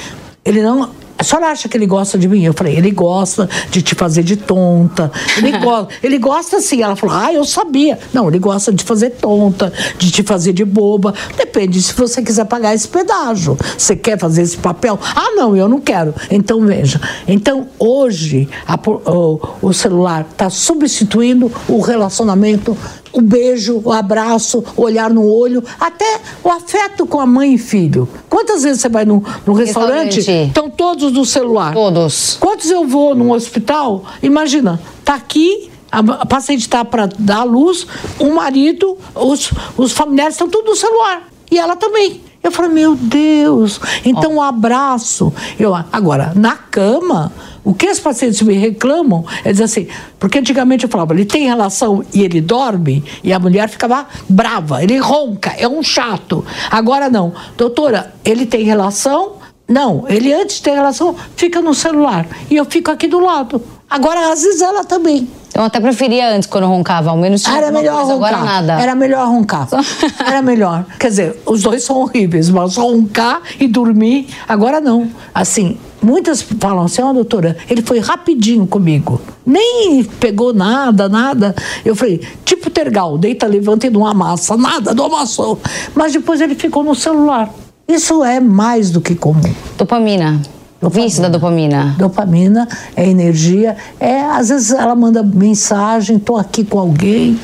Ele 0.45 0.63
não 0.63 0.91
a 1.21 1.23
senhora 1.23 1.49
acha 1.49 1.69
que 1.69 1.77
ele 1.77 1.85
gosta 1.85 2.17
de 2.17 2.27
mim? 2.27 2.43
Eu 2.43 2.55
falei, 2.55 2.75
ele 2.75 2.91
gosta 2.91 3.47
de 3.71 3.83
te 3.83 3.95
fazer 3.95 4.23
de 4.23 4.37
tonta. 4.37 5.13
Ele, 5.37 5.53
go 5.61 5.87
ele 6.03 6.17
gosta 6.17 6.57
assim. 6.57 6.83
Ela 6.83 6.97
falou, 6.97 7.15
ah, 7.15 7.31
eu 7.31 7.45
sabia. 7.45 7.99
Não, 8.11 8.29
ele 8.29 8.39
gosta 8.39 8.73
de 8.73 8.83
fazer 8.83 9.11
tonta, 9.11 9.71
de 9.99 10.11
te 10.11 10.23
fazer 10.23 10.55
de 10.55 10.65
boba. 10.65 11.13
Depende 11.37 11.83
se 11.83 11.93
você 11.93 12.23
quiser 12.23 12.47
pagar 12.47 12.75
esse 12.75 12.89
pedágio. 12.89 13.59
Você 13.77 13.95
quer 13.95 14.19
fazer 14.19 14.41
esse 14.41 14.57
papel? 14.57 14.99
Ah, 15.15 15.33
não, 15.37 15.55
eu 15.55 15.69
não 15.69 15.79
quero. 15.79 16.15
Então, 16.31 16.65
veja. 16.65 16.99
Então, 17.29 17.69
hoje, 17.79 18.49
a, 18.67 18.79
o, 19.11 19.41
o 19.61 19.73
celular 19.75 20.27
está 20.31 20.49
substituindo 20.49 21.53
o 21.69 21.81
relacionamento 21.81 22.75
o 23.13 23.21
beijo, 23.21 23.81
o 23.85 23.93
abraço, 23.93 24.65
o 24.77 24.83
olhar 24.83 25.11
no 25.11 25.25
olho, 25.27 25.63
até 25.79 26.21
o 26.43 26.51
afeto 26.51 27.07
com 27.07 27.21
a 27.21 27.27
mãe 27.27 27.55
e 27.55 27.59
filho. 27.59 28.09
Quantas 28.29 28.63
vezes 28.63 28.81
você 28.81 28.89
vai 28.89 29.05
no, 29.05 29.23
no 29.47 29.53
restaurante, 29.53 30.17
Restaurante. 30.17 30.49
estão 30.49 30.71
todos 30.71 31.13
no 31.13 31.25
celular? 31.25 31.73
Todos. 31.73 32.37
Quantos 32.41 32.71
eu 32.71 32.87
vou 32.87 33.15
num 33.15 33.33
hospital? 33.33 34.05
Imagina, 34.23 34.81
tá 35.05 35.15
aqui, 35.15 35.71
a, 35.91 35.99
a 35.99 36.27
paciente 36.27 36.61
está 36.61 36.85
para 36.85 37.09
dar 37.19 37.41
à 37.41 37.45
luz, 37.45 37.87
o 38.19 38.33
marido, 38.35 38.97
os, 39.15 39.51
os 39.77 39.93
familiares 39.93 40.35
estão 40.35 40.49
tudo 40.49 40.71
no 40.71 40.77
celular. 40.77 41.29
E 41.51 41.59
ela 41.59 41.75
também. 41.77 42.21
Eu 42.43 42.51
falei, 42.51 42.71
meu 42.71 42.95
Deus. 42.95 43.81
Então, 44.05 44.35
um 44.35 44.43
abraço. 44.43 45.33
Eu, 45.59 45.75
agora, 45.93 46.33
na 46.35 46.57
cama, 46.57 47.31
o 47.65 47.75
que 47.75 47.87
as 47.87 47.99
pacientes 47.99 48.41
me 48.43 48.55
reclamam 48.55 49.25
é 49.45 49.53
dizer 49.53 49.65
assim, 49.65 49.87
porque 50.19 50.39
antigamente 50.39 50.85
eu 50.85 50.91
falava, 50.91 51.13
ele 51.15 51.25
tem 51.25 51.47
relação 51.47 52.05
e 52.13 52.23
ele 52.23 52.41
dorme, 52.41 53.05
e 53.23 53.33
a 53.33 53.39
mulher 53.39 53.69
ficava 53.69 54.07
brava, 54.29 54.83
ele 54.83 54.99
ronca, 54.99 55.55
é 55.59 55.69
um 55.69 55.83
chato. 55.83 56.45
Agora 56.71 57.09
não. 57.09 57.33
Doutora, 57.57 58.15
ele 58.25 58.47
tem 58.47 58.65
relação, 58.65 59.33
não, 59.69 60.05
ele 60.09 60.33
antes 60.33 60.57
de 60.57 60.63
ter 60.63 60.73
relação 60.73 61.15
fica 61.37 61.61
no 61.61 61.75
celular 61.75 62.27
e 62.51 62.57
eu 62.57 62.65
fico 62.65 62.91
aqui 62.91 63.07
do 63.07 63.21
lado. 63.21 63.63
Agora, 63.91 64.33
às 64.33 64.43
vezes, 64.43 64.63
ela 64.63 64.85
também. 64.85 65.29
Eu 65.53 65.65
até 65.65 65.81
preferia 65.81 66.33
antes, 66.33 66.49
quando 66.49 66.69
roncava, 66.69 67.11
ao 67.11 67.17
menos 67.17 67.43
tinha 67.43 67.57
Era 67.57 67.73
melhor 67.73 67.97
coisa, 67.97 68.13
roncar. 68.15 68.35
agora 68.35 68.45
nada. 68.45 68.81
Era 68.81 68.95
melhor 68.95 69.27
roncar. 69.27 69.67
Era 70.25 70.41
melhor. 70.41 70.87
Quer 70.97 71.09
dizer, 71.09 71.43
os 71.45 71.63
dois 71.63 71.83
são 71.83 71.97
horríveis, 71.97 72.49
mas 72.49 72.77
roncar 72.77 73.43
e 73.59 73.67
dormir, 73.67 74.29
agora 74.49 74.81
não. 74.81 75.11
Assim, 75.35 75.77
muitas 76.03 76.43
falam 76.43 76.85
assim, 76.85 77.03
ó, 77.03 77.13
doutora, 77.13 77.57
ele 77.69 77.83
foi 77.83 77.99
rapidinho 77.99 78.67
comigo. 78.67 79.21
Nem 79.45 80.05
pegou 80.05 80.53
nada, 80.53 81.09
nada. 81.09 81.55
Eu 81.85 81.97
falei, 81.97 82.21
tipo 82.45 82.71
tergal, 82.71 83.19
deita, 83.19 83.47
levanta 83.47 83.87
e 83.87 83.91
não 83.91 84.07
amassa. 84.07 84.57
Nada, 84.57 84.95
não 84.95 85.07
amassou. 85.07 85.59
Mas 85.95 86.13
depois 86.13 86.41
ele 86.41 86.55
ficou 86.55 86.83
no 86.83 86.95
celular. 86.95 87.53
Isso 87.89 88.23
é 88.23 88.39
mais 88.39 88.91
do 88.91 89.01
que 89.01 89.15
comum. 89.15 89.53
Dopamina. 89.77 90.41
Vício 90.89 91.21
da 91.21 91.29
dopamina. 91.29 91.95
Dopamina 91.99 92.67
é 92.97 93.07
energia. 93.07 93.77
É, 93.99 94.23
às 94.23 94.49
vezes 94.49 94.71
ela 94.71 94.95
manda 94.95 95.23
mensagem, 95.23 96.17
estou 96.17 96.39
aqui 96.39 96.65
com 96.65 96.79
alguém. 96.79 97.39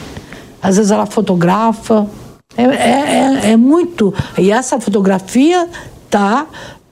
Às 0.63 0.77
vezes 0.77 0.91
ela 0.91 1.05
fotografa. 1.05 2.07
É, 2.57 2.63
é, 2.63 3.41
é, 3.45 3.51
é 3.53 3.57
muito. 3.57 4.15
E 4.39 4.51
essa 4.51 4.81
fotografia 4.81 5.69
tá 6.09 6.47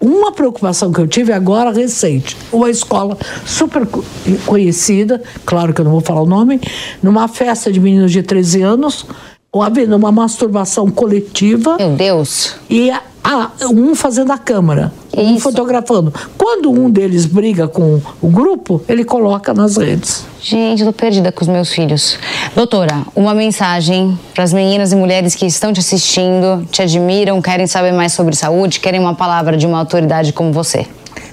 uma 0.05 0.31
preocupação 0.33 0.93
que 0.93 1.01
eu 1.01 1.07
tive 1.09 1.33
agora 1.33 1.71
recente. 1.73 2.37
Uma 2.53 2.71
escola 2.71 3.17
super 3.47 3.87
co- 3.87 4.05
conhecida, 4.45 5.23
claro 5.47 5.73
que 5.73 5.81
eu 5.81 5.85
não 5.85 5.93
vou 5.93 6.01
falar 6.03 6.21
o 6.21 6.27
nome, 6.27 6.61
numa 7.03 7.27
festa 7.27 7.73
de 7.73 7.81
meninos 7.81 8.12
de 8.12 8.23
13 8.23 8.62
anos, 8.62 9.07
havendo 9.55 9.97
uma 9.97 10.12
masturbação 10.12 10.90
coletiva 10.90 11.77
Meu 11.79 11.97
Deus. 11.97 12.57
e 12.69 12.90
a- 12.90 13.03
a- 13.24 13.50
um 13.72 13.94
fazendo 13.94 14.30
a 14.32 14.38
câmera, 14.38 14.92
um 15.16 15.32
Isso. 15.32 15.40
fotografando. 15.40 16.12
Quando 16.37 16.70
um 16.70 16.90
deles 16.90 17.24
briga 17.24 17.66
com 17.66 17.98
o 18.20 18.28
grupo, 18.28 18.82
ele 18.87 19.02
coloca 19.02 19.54
nas 19.54 19.78
redes. 19.78 20.26
Gente, 20.42 20.80
eu 20.82 20.87
tô 20.88 20.92
perdida 20.92 21.32
com 21.32 21.40
os 21.42 21.48
meus 21.48 21.70
filhos. 21.72 22.18
Doutora, 22.54 23.02
uma 23.16 23.32
mensagem 23.34 24.18
para 24.34 24.44
as 24.44 24.52
meninas 24.52 24.92
e 24.92 24.96
mulheres 24.96 25.34
que 25.34 25.46
estão 25.46 25.72
te 25.72 25.80
assistindo, 25.80 26.68
te 26.70 26.82
admiram, 26.82 27.40
querem 27.40 27.66
saber 27.66 27.92
mais 27.92 28.12
sobre 28.12 28.37
saúde, 28.37 28.78
querem 28.78 29.00
uma 29.00 29.14
palavra 29.14 29.56
de 29.56 29.66
uma 29.66 29.78
autoridade 29.78 30.32
como 30.32 30.52
você. 30.52 30.87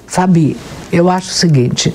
Fabi, 0.06 0.56
eu 0.90 1.10
acho 1.10 1.28
o 1.30 1.34
seguinte: 1.34 1.94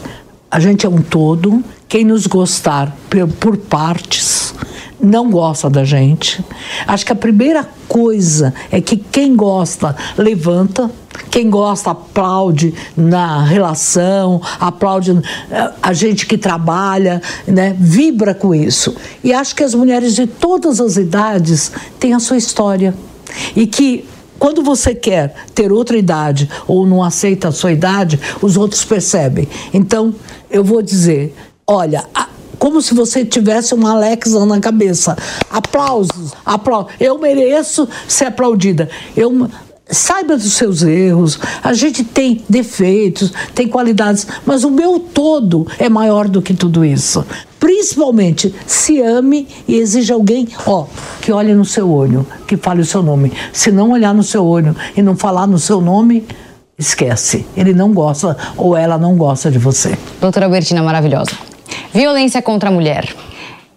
a 0.52 0.60
gente 0.60 0.86
é 0.86 0.90
um 0.90 1.02
todo, 1.02 1.64
quem 1.90 2.04
nos 2.06 2.28
gostar 2.28 2.96
por 3.40 3.58
partes 3.58 4.47
não 5.00 5.30
gosta 5.30 5.70
da 5.70 5.84
gente. 5.84 6.44
Acho 6.86 7.06
que 7.06 7.12
a 7.12 7.16
primeira 7.16 7.68
coisa 7.88 8.54
é 8.72 8.82
que 8.82 8.98
quem 8.98 9.36
gosta 9.36 9.96
levanta, 10.18 10.90
quem 11.30 11.50
gosta 11.50 11.92
aplaude 11.92 12.74
na 12.96 13.44
relação, 13.44 14.42
aplaude 14.60 15.20
eh, 15.52 15.72
a 15.82 15.94
gente 15.94 16.26
que 16.26 16.38
trabalha, 16.38 17.22
né, 17.48 17.76
vibra 17.80 18.34
com 18.34 18.54
isso. 18.54 18.96
E 19.24 19.34
acho 19.34 19.56
que 19.56 19.64
as 19.64 19.74
mulheres 19.74 20.16
de 20.16 20.26
todas 20.28 20.80
as 20.82 20.98
idades 20.98 21.72
têm 22.00 22.14
a 22.14 22.20
sua 22.20 22.38
história. 22.38 22.94
E 23.56 23.68
que 23.68 24.08
quando 24.40 24.62
você 24.64 24.94
quer 24.94 25.34
ter 25.56 25.72
outra 25.72 25.98
idade 25.98 26.50
ou 26.68 26.86
não 26.86 27.04
aceita 27.04 27.48
a 27.48 27.52
sua 27.52 27.72
idade, 27.72 28.20
os 28.42 28.56
outros 28.58 28.86
percebem. 28.86 29.48
Então, 29.74 30.14
eu 30.50 30.64
vou 30.64 30.82
dizer, 30.82 31.36
olha, 31.66 32.06
a- 32.14 32.27
como 32.58 32.82
se 32.82 32.94
você 32.94 33.24
tivesse 33.24 33.74
uma 33.74 33.92
Alexa 33.92 34.46
na 34.46 34.60
cabeça. 34.60 35.16
Aplausos, 35.50 36.34
aplausos. 36.46 36.92
Eu 37.00 37.18
mereço 37.18 37.88
ser 38.08 38.26
aplaudida. 38.26 38.90
Eu 39.16 39.50
saiba 39.90 40.36
dos 40.38 40.54
seus 40.54 40.84
erros. 40.84 41.40
A 41.64 41.74
gente 41.74 42.04
tem 42.04 42.44
defeitos, 42.48 43.32
tem 43.54 43.68
qualidades, 43.68 44.28
mas 44.46 44.64
o 44.64 44.72
meu 44.72 45.00
todo 45.00 45.68
é 45.80 45.90
maior 45.90 46.28
do 46.28 46.42
que 46.42 46.54
tudo 46.54 46.84
isso. 46.84 47.26
Principalmente, 47.60 48.54
se 48.66 49.02
ame 49.02 49.48
e 49.68 49.76
exija 49.76 50.14
alguém, 50.14 50.48
ó, 50.66 50.86
que 51.22 51.32
olhe 51.32 51.54
no 51.54 51.66
seu 51.66 51.90
olho, 51.92 52.26
que 52.48 52.56
fale 52.56 52.82
o 52.82 52.86
seu 52.86 53.02
nome. 53.02 53.32
Se 53.52 53.72
não 53.72 53.92
olhar 53.92 54.14
no 54.14 54.24
seu 54.24 54.46
olho 54.46 54.76
e 54.96 55.02
não 55.02 55.16
falar 55.16 55.48
no 55.48 55.58
seu 55.58 55.82
nome, 55.82 56.26
esquece. 56.78 57.46
Ele 57.56 57.74
não 57.74 57.94
gosta 57.94 58.38
ou 58.56 58.78
ela 58.78 58.98
não 58.98 59.16
gosta 59.16 59.50
de 59.50 59.58
você. 59.58 59.98
Doutora 60.22 60.48
Bertina, 60.48 60.84
maravilhosa. 60.84 61.32
Violência 61.94 62.42
contra 62.42 62.70
a 62.70 62.72
mulher. 62.72 63.16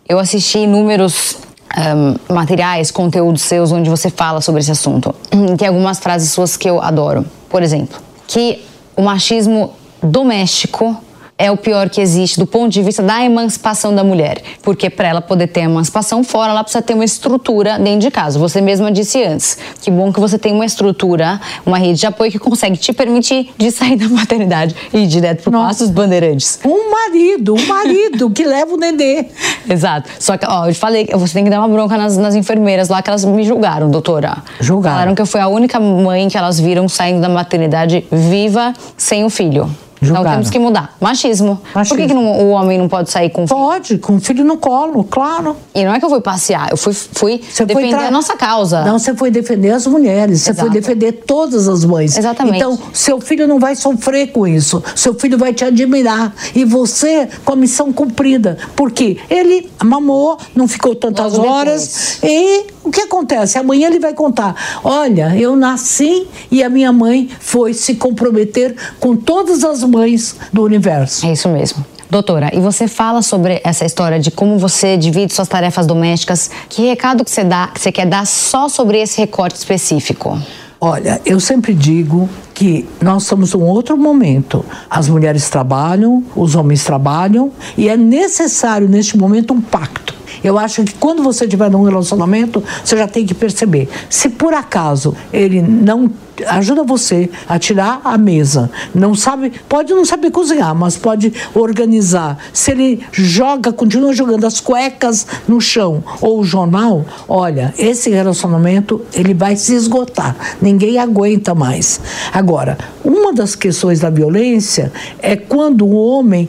Eu 0.08 0.18
assisti 0.18 0.58
inúmeros 0.58 1.38
ahm, 1.76 2.16
materiais, 2.28 2.90
conteúdos 2.90 3.42
seus 3.42 3.72
onde 3.72 3.88
você 3.88 4.10
fala 4.10 4.40
sobre 4.40 4.60
esse 4.60 4.70
assunto. 4.70 5.14
Tem 5.56 5.68
algumas 5.68 5.98
frases 5.98 6.30
suas 6.32 6.56
que 6.56 6.68
eu 6.68 6.80
adoro. 6.80 7.24
Por 7.48 7.62
exemplo, 7.62 8.00
que 8.26 8.64
o 8.96 9.02
machismo 9.02 9.72
doméstico 10.02 10.96
é 11.40 11.50
o 11.50 11.56
pior 11.56 11.88
que 11.88 12.02
existe 12.02 12.38
do 12.38 12.46
ponto 12.46 12.70
de 12.70 12.82
vista 12.82 13.02
da 13.02 13.24
emancipação 13.24 13.94
da 13.94 14.04
mulher. 14.04 14.42
Porque 14.62 14.90
para 14.90 15.08
ela 15.08 15.22
poder 15.22 15.46
ter 15.46 15.60
emancipação 15.60 16.22
fora, 16.22 16.52
ela 16.52 16.62
precisa 16.62 16.82
ter 16.82 16.92
uma 16.92 17.04
estrutura 17.04 17.78
dentro 17.78 18.00
de 18.00 18.10
casa. 18.10 18.38
Você 18.38 18.60
mesma 18.60 18.92
disse 18.92 19.24
antes. 19.24 19.56
Que 19.80 19.90
bom 19.90 20.12
que 20.12 20.20
você 20.20 20.38
tem 20.38 20.52
uma 20.52 20.66
estrutura, 20.66 21.40
uma 21.64 21.78
rede 21.78 22.00
de 22.00 22.06
apoio 22.06 22.30
que 22.30 22.38
consegue 22.38 22.76
te 22.76 22.92
permitir 22.92 23.52
de 23.56 23.70
sair 23.70 23.96
da 23.96 24.06
maternidade 24.08 24.76
e 24.92 24.98
ir 24.98 25.06
direto 25.06 25.42
para 25.42 25.52
Passos 25.52 25.88
Bandeirantes. 25.88 26.60
Um 26.62 26.90
marido, 26.90 27.54
um 27.54 27.66
marido 27.66 28.30
que 28.30 28.44
leva 28.44 28.74
o 28.74 28.76
nenê. 28.76 29.26
Exato. 29.68 30.10
Só 30.18 30.36
que, 30.36 30.46
ó, 30.46 30.66
eu 30.66 30.74
te 30.74 30.78
falei, 30.78 31.06
que 31.06 31.16
você 31.16 31.32
tem 31.32 31.44
que 31.44 31.50
dar 31.50 31.60
uma 31.60 31.68
bronca 31.68 31.96
nas, 31.96 32.18
nas 32.18 32.34
enfermeiras 32.34 32.90
lá 32.90 33.00
que 33.00 33.08
elas 33.08 33.24
me 33.24 33.44
julgaram, 33.44 33.90
doutora. 33.90 34.42
Julgaram. 34.60 34.96
Falaram 34.96 35.14
que 35.14 35.22
eu 35.22 35.26
fui 35.26 35.40
a 35.40 35.48
única 35.48 35.80
mãe 35.80 36.28
que 36.28 36.36
elas 36.36 36.60
viram 36.60 36.86
saindo 36.86 37.22
da 37.22 37.30
maternidade 37.30 38.04
viva 38.12 38.74
sem 38.96 39.24
o 39.24 39.30
filho. 39.30 39.70
Então 40.02 40.16
Julgaram. 40.16 40.30
temos 40.38 40.50
que 40.50 40.58
mudar. 40.58 40.96
Machismo. 41.00 41.56
Por 41.56 41.62
que, 41.72 41.78
Machismo. 41.78 42.06
que 42.08 42.14
não- 42.14 42.40
o 42.40 42.50
homem 42.50 42.78
não 42.78 42.88
pode 42.88 43.10
sair 43.10 43.28
com 43.30 43.44
o 43.44 43.46
filho? 43.46 43.60
Pode, 43.60 43.98
com 43.98 44.16
o 44.16 44.20
filho 44.20 44.44
no 44.44 44.56
colo, 44.56 45.04
claro. 45.04 45.56
E 45.74 45.84
não 45.84 45.92
é 45.94 45.98
que 45.98 46.04
eu 46.04 46.08
fui 46.08 46.20
passear, 46.22 46.70
eu 46.70 46.76
fui, 46.76 46.92
fui 46.94 47.38
Você 47.42 47.66
foi 47.66 47.66
defender 47.66 47.90
tra- 47.98 48.08
a 48.08 48.10
nossa 48.10 48.34
causa. 48.36 48.82
Não, 48.84 48.98
você 48.98 49.14
foi 49.14 49.30
defender 49.30 49.70
as 49.70 49.86
mulheres, 49.86 50.40
você 50.40 50.54
foi 50.54 50.70
defender 50.70 51.12
todas 51.26 51.68
as 51.68 51.84
mães. 51.84 52.16
Exatamente. 52.16 52.56
Então, 52.56 52.78
seu 52.92 53.20
filho 53.20 53.46
não 53.46 53.58
vai 53.58 53.76
sofrer 53.76 54.28
com 54.32 54.46
isso. 54.46 54.82
Seu 54.96 55.12
filho 55.14 55.36
vai 55.36 55.52
te 55.52 55.64
admirar. 55.64 56.34
E 56.54 56.64
você 56.64 57.28
com 57.44 57.52
a 57.52 57.56
missão 57.56 57.92
cumprida. 57.92 58.56
Porque 58.74 59.18
ele 59.28 59.70
mamou, 59.84 60.38
não 60.54 60.66
ficou 60.66 60.94
tantas 60.94 61.34
Logo 61.34 61.46
horas. 61.48 62.18
E 62.22 62.66
o 62.82 62.90
que 62.90 63.02
acontece? 63.02 63.58
Amanhã 63.58 63.88
ele 63.88 63.98
vai 64.00 64.14
contar: 64.14 64.54
olha, 64.82 65.36
eu 65.36 65.54
nasci 65.56 66.26
e 66.50 66.62
a 66.62 66.68
minha 66.70 66.92
mãe 66.92 67.28
foi 67.38 67.74
se 67.74 67.94
comprometer 67.96 68.74
com 68.98 69.14
todas 69.14 69.62
as 69.64 69.82
mães 69.90 70.36
do 70.52 70.62
universo. 70.62 71.26
É 71.26 71.32
isso 71.32 71.48
mesmo. 71.48 71.84
Doutora, 72.10 72.50
e 72.52 72.60
você 72.60 72.88
fala 72.88 73.22
sobre 73.22 73.60
essa 73.62 73.84
história 73.84 74.18
de 74.18 74.32
como 74.32 74.58
você 74.58 74.96
divide 74.96 75.32
suas 75.32 75.46
tarefas 75.46 75.86
domésticas. 75.86 76.50
Que 76.68 76.82
recado 76.82 77.24
que 77.24 77.30
você 77.30 77.44
dá, 77.44 77.68
que 77.68 77.80
você 77.80 77.92
quer 77.92 78.06
dar 78.06 78.26
só 78.26 78.68
sobre 78.68 79.00
esse 79.00 79.20
recorte 79.20 79.56
específico? 79.56 80.36
Olha, 80.80 81.20
eu 81.24 81.38
sempre 81.38 81.72
digo 81.72 82.28
que 82.52 82.88
nós 83.00 83.22
estamos 83.22 83.52
num 83.52 83.62
outro 83.62 83.96
momento. 83.96 84.64
As 84.88 85.08
mulheres 85.08 85.48
trabalham, 85.48 86.24
os 86.34 86.56
homens 86.56 86.82
trabalham 86.82 87.52
e 87.76 87.88
é 87.88 87.96
necessário 87.96 88.88
neste 88.88 89.16
momento 89.16 89.54
um 89.54 89.60
pacto. 89.60 90.14
Eu 90.42 90.58
acho 90.58 90.82
que 90.82 90.94
quando 90.94 91.22
você 91.22 91.44
estiver 91.44 91.70
num 91.70 91.82
relacionamento, 91.82 92.64
você 92.82 92.96
já 92.96 93.06
tem 93.06 93.26
que 93.26 93.34
perceber. 93.34 93.88
Se 94.08 94.30
por 94.30 94.54
acaso 94.54 95.14
ele 95.32 95.60
não 95.60 96.10
ajuda 96.46 96.82
você 96.82 97.28
a 97.48 97.58
tirar 97.58 98.00
a 98.04 98.16
mesa. 98.16 98.70
Não 98.94 99.14
sabe, 99.14 99.52
pode 99.68 99.92
não 99.92 100.04
saber 100.04 100.30
cozinhar, 100.30 100.74
mas 100.74 100.96
pode 100.96 101.32
organizar. 101.54 102.38
Se 102.52 102.70
ele 102.70 103.00
joga, 103.12 103.72
continua 103.72 104.12
jogando 104.12 104.46
as 104.46 104.60
cuecas 104.60 105.26
no 105.48 105.60
chão 105.60 106.02
ou 106.20 106.40
o 106.40 106.44
jornal, 106.44 107.04
olha, 107.28 107.74
esse 107.78 108.10
relacionamento 108.10 109.00
ele 109.12 109.34
vai 109.34 109.56
se 109.56 109.74
esgotar. 109.74 110.36
Ninguém 110.60 110.98
aguenta 110.98 111.54
mais. 111.54 112.00
Agora, 112.32 112.78
uma 113.04 113.32
das 113.32 113.54
questões 113.54 114.00
da 114.00 114.10
violência 114.10 114.92
é 115.20 115.36
quando 115.36 115.86
o 115.86 115.94
homem 115.94 116.48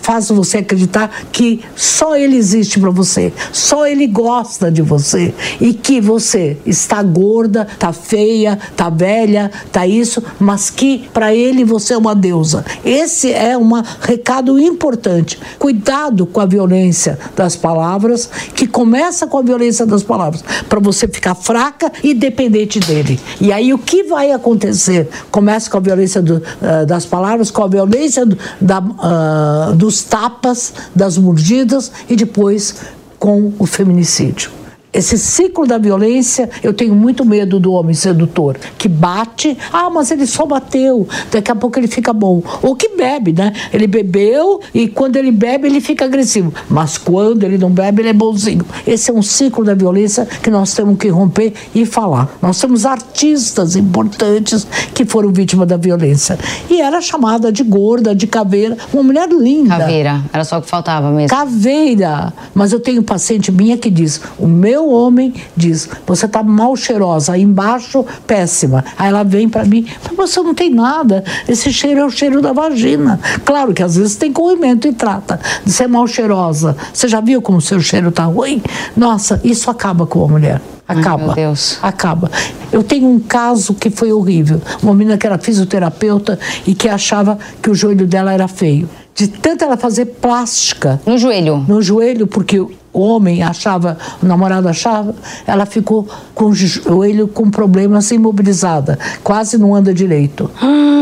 faz 0.00 0.28
você 0.28 0.58
acreditar 0.58 1.10
que 1.30 1.60
só 1.76 2.16
ele 2.16 2.36
existe 2.36 2.78
para 2.80 2.90
você, 2.90 3.32
só 3.52 3.86
ele 3.86 4.06
gosta 4.06 4.70
de 4.70 4.82
você 4.82 5.34
e 5.60 5.72
que 5.72 6.00
você 6.00 6.56
está 6.66 7.02
gorda, 7.02 7.66
está 7.72 7.92
feia, 7.92 8.58
está 8.70 8.90
velha, 8.90 9.31
está 9.38 9.86
isso, 9.86 10.22
mas 10.38 10.70
que 10.70 11.08
para 11.12 11.34
ele 11.34 11.64
você 11.64 11.94
é 11.94 11.98
uma 11.98 12.14
deusa. 12.14 12.64
Esse 12.84 13.32
é 13.32 13.56
um 13.56 13.70
recado 14.00 14.58
importante. 14.58 15.38
Cuidado 15.58 16.26
com 16.26 16.40
a 16.40 16.46
violência 16.46 17.18
das 17.36 17.56
palavras, 17.56 18.28
que 18.54 18.66
começa 18.66 19.26
com 19.26 19.38
a 19.38 19.42
violência 19.42 19.86
das 19.86 20.02
palavras, 20.02 20.44
para 20.68 20.80
você 20.80 21.06
ficar 21.08 21.34
fraca 21.34 21.90
e 22.02 22.14
dependente 22.14 22.80
dele. 22.80 23.18
E 23.40 23.52
aí 23.52 23.72
o 23.72 23.78
que 23.78 24.04
vai 24.04 24.32
acontecer? 24.32 25.08
Começa 25.30 25.70
com 25.70 25.76
a 25.76 25.80
violência 25.80 26.22
do, 26.22 26.36
uh, 26.36 26.86
das 26.86 27.04
palavras, 27.04 27.50
com 27.50 27.62
a 27.62 27.68
violência 27.68 28.26
do, 28.26 28.38
da, 28.60 28.80
uh, 28.80 29.74
dos 29.74 30.02
tapas, 30.02 30.72
das 30.94 31.18
mordidas 31.18 31.90
e 32.08 32.16
depois 32.16 32.74
com 33.18 33.52
o 33.58 33.66
feminicídio. 33.66 34.61
Esse 34.92 35.16
ciclo 35.16 35.66
da 35.66 35.78
violência, 35.78 36.50
eu 36.62 36.74
tenho 36.74 36.94
muito 36.94 37.24
medo 37.24 37.58
do 37.58 37.72
homem 37.72 37.94
sedutor, 37.94 38.58
que 38.76 38.88
bate, 38.88 39.56
ah, 39.72 39.88
mas 39.88 40.10
ele 40.10 40.26
só 40.26 40.44
bateu, 40.44 41.08
daqui 41.30 41.50
a 41.50 41.54
pouco 41.54 41.78
ele 41.78 41.88
fica 41.88 42.12
bom. 42.12 42.42
Ou 42.62 42.76
que 42.76 42.90
bebe, 42.90 43.32
né? 43.32 43.54
Ele 43.72 43.86
bebeu 43.86 44.60
e 44.74 44.88
quando 44.88 45.16
ele 45.16 45.32
bebe 45.32 45.66
ele 45.66 45.80
fica 45.80 46.04
agressivo, 46.04 46.52
mas 46.68 46.98
quando 46.98 47.44
ele 47.44 47.56
não 47.56 47.70
bebe 47.70 48.02
ele 48.02 48.10
é 48.10 48.12
bonzinho. 48.12 48.66
Esse 48.86 49.10
é 49.10 49.14
um 49.14 49.22
ciclo 49.22 49.64
da 49.64 49.74
violência 49.74 50.26
que 50.26 50.50
nós 50.50 50.74
temos 50.74 50.98
que 50.98 51.08
romper 51.08 51.54
e 51.74 51.86
falar. 51.86 52.36
Nós 52.42 52.60
temos 52.60 52.84
artistas 52.84 53.76
importantes 53.76 54.66
que 54.92 55.06
foram 55.06 55.32
vítimas 55.32 55.66
da 55.66 55.78
violência. 55.78 56.38
E 56.68 56.82
era 56.82 57.00
chamada 57.00 57.50
de 57.50 57.62
gorda, 57.62 58.14
de 58.14 58.26
caveira, 58.26 58.76
uma 58.92 59.02
mulher 59.02 59.28
linda. 59.30 59.78
Caveira, 59.78 60.22
era 60.32 60.44
só 60.44 60.58
o 60.58 60.62
que 60.62 60.68
faltava 60.68 61.10
mesmo. 61.10 61.28
Caveira. 61.28 62.32
Mas 62.54 62.72
eu 62.72 62.80
tenho 62.80 63.02
paciente 63.02 63.50
minha 63.50 63.78
que 63.78 63.88
diz: 63.88 64.20
o 64.38 64.46
meu 64.46 64.81
meu 64.82 64.90
homem 64.90 65.32
diz: 65.56 65.88
Você 66.06 66.26
está 66.26 66.42
mal 66.42 66.74
cheirosa, 66.76 67.32
aí 67.32 67.42
embaixo, 67.42 68.04
péssima. 68.26 68.84
Aí 68.98 69.08
ela 69.08 69.22
vem 69.22 69.48
para 69.48 69.64
mim: 69.64 69.86
Você 70.16 70.40
não 70.40 70.54
tem 70.54 70.70
nada, 70.70 71.22
esse 71.48 71.72
cheiro 71.72 72.00
é 72.00 72.04
o 72.04 72.10
cheiro 72.10 72.42
da 72.42 72.52
vagina. 72.52 73.20
Claro 73.44 73.72
que 73.72 73.82
às 73.82 73.96
vezes 73.96 74.16
tem 74.16 74.32
corrimento 74.32 74.88
e 74.88 74.92
trata 74.92 75.40
de 75.64 75.72
ser 75.72 75.86
mal 75.86 76.06
cheirosa. 76.06 76.76
Você 76.92 77.06
já 77.06 77.20
viu 77.20 77.40
como 77.40 77.58
o 77.58 77.62
seu 77.62 77.80
cheiro 77.80 78.08
está 78.08 78.24
ruim? 78.24 78.60
Nossa, 78.96 79.40
isso 79.44 79.70
acaba 79.70 80.06
com 80.06 80.24
a 80.24 80.28
mulher. 80.28 80.60
Acaba. 80.86 81.22
Ai, 81.22 81.26
meu 81.26 81.34
Deus. 81.34 81.78
Acaba. 81.80 82.30
Eu 82.72 82.82
tenho 82.82 83.08
um 83.08 83.20
caso 83.20 83.72
que 83.74 83.88
foi 83.88 84.12
horrível. 84.12 84.60
Uma 84.82 84.92
menina 84.92 85.16
que 85.16 85.26
era 85.26 85.38
fisioterapeuta 85.38 86.38
e 86.66 86.74
que 86.74 86.88
achava 86.88 87.38
que 87.62 87.70
o 87.70 87.74
joelho 87.74 88.06
dela 88.06 88.32
era 88.32 88.48
feio. 88.48 88.88
De 89.14 89.28
tanto 89.28 89.64
ela 89.64 89.76
fazer 89.76 90.06
plástica. 90.06 91.00
No 91.06 91.16
joelho? 91.16 91.64
No 91.68 91.80
joelho, 91.80 92.26
porque 92.26 92.60
o 92.92 93.00
homem 93.00 93.42
achava, 93.42 93.96
o 94.22 94.26
namorado 94.26 94.68
achava, 94.68 95.14
ela 95.46 95.64
ficou 95.66 96.06
com 96.34 96.46
o 96.46 96.54
joelho 96.54 97.26
com 97.26 97.50
problemas 97.50 98.10
imobilizada, 98.10 98.98
quase 99.24 99.56
não 99.56 99.74
anda 99.74 99.94
direito. 99.94 100.50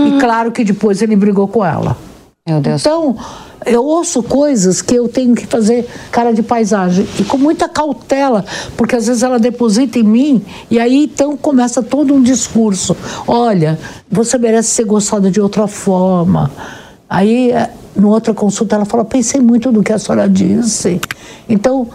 E 0.06 0.20
claro 0.20 0.52
que 0.52 0.64
depois 0.64 1.02
ele 1.02 1.16
brigou 1.16 1.48
com 1.48 1.64
ela. 1.64 1.96
Meu 2.46 2.60
Deus. 2.60 2.80
Então, 2.80 3.16
eu 3.66 3.84
ouço 3.84 4.22
coisas 4.22 4.80
que 4.80 4.94
eu 4.94 5.08
tenho 5.08 5.34
que 5.34 5.46
fazer 5.46 5.86
cara 6.10 6.32
de 6.32 6.42
paisagem 6.42 7.06
e 7.18 7.24
com 7.24 7.36
muita 7.36 7.68
cautela, 7.68 8.44
porque 8.76 8.96
às 8.96 9.06
vezes 9.06 9.22
ela 9.22 9.38
deposita 9.38 9.98
em 9.98 10.02
mim 10.02 10.42
e 10.70 10.78
aí 10.78 11.04
então 11.04 11.36
começa 11.36 11.82
todo 11.82 12.14
um 12.14 12.22
discurso. 12.22 12.96
Olha, 13.26 13.78
você 14.10 14.38
merece 14.38 14.70
ser 14.70 14.84
gostada 14.84 15.30
de 15.30 15.40
outra 15.40 15.66
forma. 15.66 16.50
Aí 17.08 17.52
no 17.94 18.08
outra 18.08 18.32
consulta, 18.34 18.76
ela 18.76 18.84
fala: 18.84 19.04
pensei 19.04 19.40
muito 19.40 19.70
do 19.70 19.82
que 19.82 19.92
a 19.92 19.98
senhora 19.98 20.28
disse. 20.28 21.00
Então, 21.48 21.88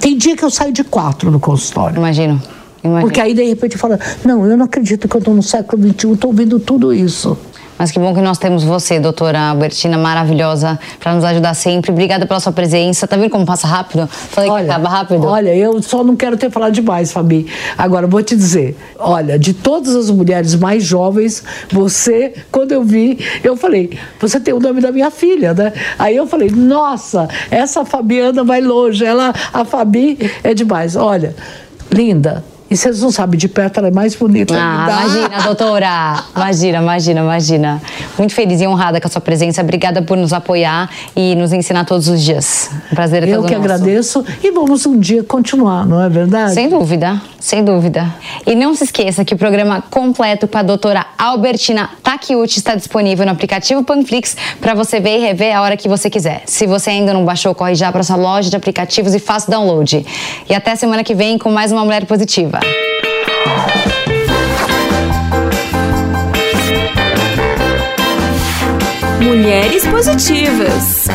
tem 0.00 0.16
dia 0.16 0.36
que 0.36 0.44
eu 0.44 0.50
saio 0.50 0.72
de 0.72 0.84
quatro 0.84 1.30
no 1.30 1.40
consultório. 1.40 1.96
Imagino. 1.96 2.40
Imagino. 2.82 3.02
Porque 3.02 3.20
aí, 3.20 3.34
de 3.34 3.44
repente, 3.44 3.76
fala: 3.76 3.98
não, 4.24 4.46
eu 4.46 4.56
não 4.56 4.64
acredito 4.64 5.08
que 5.08 5.16
eu 5.16 5.18
estou 5.18 5.34
no 5.34 5.42
século 5.42 5.82
XXI, 5.82 6.12
estou 6.12 6.30
ouvindo 6.30 6.58
tudo 6.58 6.92
isso. 6.92 7.36
Mas 7.80 7.90
que 7.90 7.98
bom 7.98 8.12
que 8.12 8.20
nós 8.20 8.36
temos 8.36 8.62
você, 8.62 9.00
doutora 9.00 9.40
Albertina, 9.40 9.96
maravilhosa, 9.96 10.78
para 10.98 11.14
nos 11.14 11.24
ajudar 11.24 11.54
sempre. 11.54 11.90
Obrigada 11.90 12.26
pela 12.26 12.38
sua 12.38 12.52
presença. 12.52 13.08
Tá 13.08 13.16
vendo 13.16 13.30
como 13.30 13.46
passa 13.46 13.66
rápido? 13.66 14.06
Falei 14.06 14.50
olha, 14.50 14.64
que 14.66 14.70
acaba 14.70 14.88
rápido. 14.90 15.26
Olha, 15.26 15.56
eu 15.56 15.80
só 15.80 16.04
não 16.04 16.14
quero 16.14 16.36
ter 16.36 16.50
falado 16.50 16.74
demais, 16.74 17.10
Fabi. 17.10 17.46
Agora, 17.78 18.06
vou 18.06 18.22
te 18.22 18.36
dizer: 18.36 18.76
olha, 18.98 19.38
de 19.38 19.54
todas 19.54 19.96
as 19.96 20.10
mulheres 20.10 20.54
mais 20.56 20.84
jovens, 20.84 21.42
você, 21.72 22.34
quando 22.52 22.72
eu 22.72 22.84
vi, 22.84 23.18
eu 23.42 23.56
falei, 23.56 23.98
você 24.20 24.38
tem 24.38 24.52
o 24.52 24.60
nome 24.60 24.82
da 24.82 24.92
minha 24.92 25.10
filha, 25.10 25.54
né? 25.54 25.72
Aí 25.98 26.14
eu 26.14 26.26
falei, 26.26 26.50
nossa, 26.50 27.30
essa 27.50 27.82
Fabiana 27.82 28.44
vai 28.44 28.60
longe. 28.60 29.02
Ela, 29.06 29.32
a 29.54 29.64
Fabi 29.64 30.18
é 30.44 30.52
demais. 30.52 30.96
Olha, 30.96 31.34
linda, 31.90 32.44
e 32.70 32.76
vocês 32.76 33.00
não 33.02 33.10
sabem, 33.10 33.36
de 33.36 33.48
perto 33.48 33.78
ela 33.78 33.88
é 33.88 33.90
mais 33.90 34.14
bonita. 34.14 34.54
Ah, 34.56 34.86
imagina, 34.88 35.42
doutora. 35.42 36.24
Imagina, 36.36 36.78
imagina, 36.78 37.20
imagina. 37.20 37.82
Muito 38.16 38.32
feliz 38.32 38.60
e 38.60 38.66
honrada 38.66 39.00
com 39.00 39.08
a 39.08 39.10
sua 39.10 39.20
presença. 39.20 39.60
Obrigada 39.60 40.02
por 40.02 40.16
nos 40.16 40.32
apoiar 40.32 40.88
e 41.16 41.34
nos 41.34 41.52
ensinar 41.52 41.84
todos 41.84 42.06
os 42.06 42.22
dias. 42.22 42.70
Um 42.92 42.94
prazer 42.94 43.24
é 43.24 43.26
Eu 43.26 43.42
que 43.42 43.54
nosso. 43.54 43.64
agradeço 43.64 44.24
e 44.42 44.52
vamos 44.52 44.86
um 44.86 44.98
dia 44.98 45.24
continuar, 45.24 45.84
não 45.84 46.00
é 46.00 46.08
verdade? 46.08 46.54
Sem 46.54 46.68
dúvida, 46.68 47.20
sem 47.40 47.64
dúvida. 47.64 48.06
E 48.46 48.54
não 48.54 48.72
se 48.74 48.84
esqueça 48.84 49.24
que 49.24 49.34
o 49.34 49.36
programa 49.36 49.82
completo 49.90 50.46
com 50.46 50.58
a 50.58 50.62
doutora 50.62 51.04
Albertina 51.18 51.90
Takiuchi 52.04 52.58
está 52.58 52.76
disponível 52.76 53.26
no 53.26 53.32
aplicativo 53.32 53.82
Panflix 53.82 54.36
para 54.60 54.74
você 54.74 55.00
ver 55.00 55.18
e 55.18 55.20
rever 55.20 55.56
a 55.56 55.62
hora 55.62 55.76
que 55.76 55.88
você 55.88 56.08
quiser. 56.08 56.42
Se 56.46 56.66
você 56.68 56.90
ainda 56.90 57.12
não 57.12 57.24
baixou, 57.24 57.52
corre 57.52 57.74
já 57.74 57.90
para 57.90 58.04
sua 58.04 58.16
loja 58.16 58.48
de 58.48 58.56
aplicativos 58.56 59.12
e 59.12 59.18
faça 59.18 59.48
o 59.48 59.50
download. 59.50 60.06
E 60.48 60.54
até 60.54 60.76
semana 60.76 61.02
que 61.02 61.14
vem 61.14 61.36
com 61.36 61.50
mais 61.50 61.72
uma 61.72 61.84
Mulher 61.84 62.04
Positiva. 62.06 62.59
Mulheres 69.20 69.86
Positivas. 69.86 71.06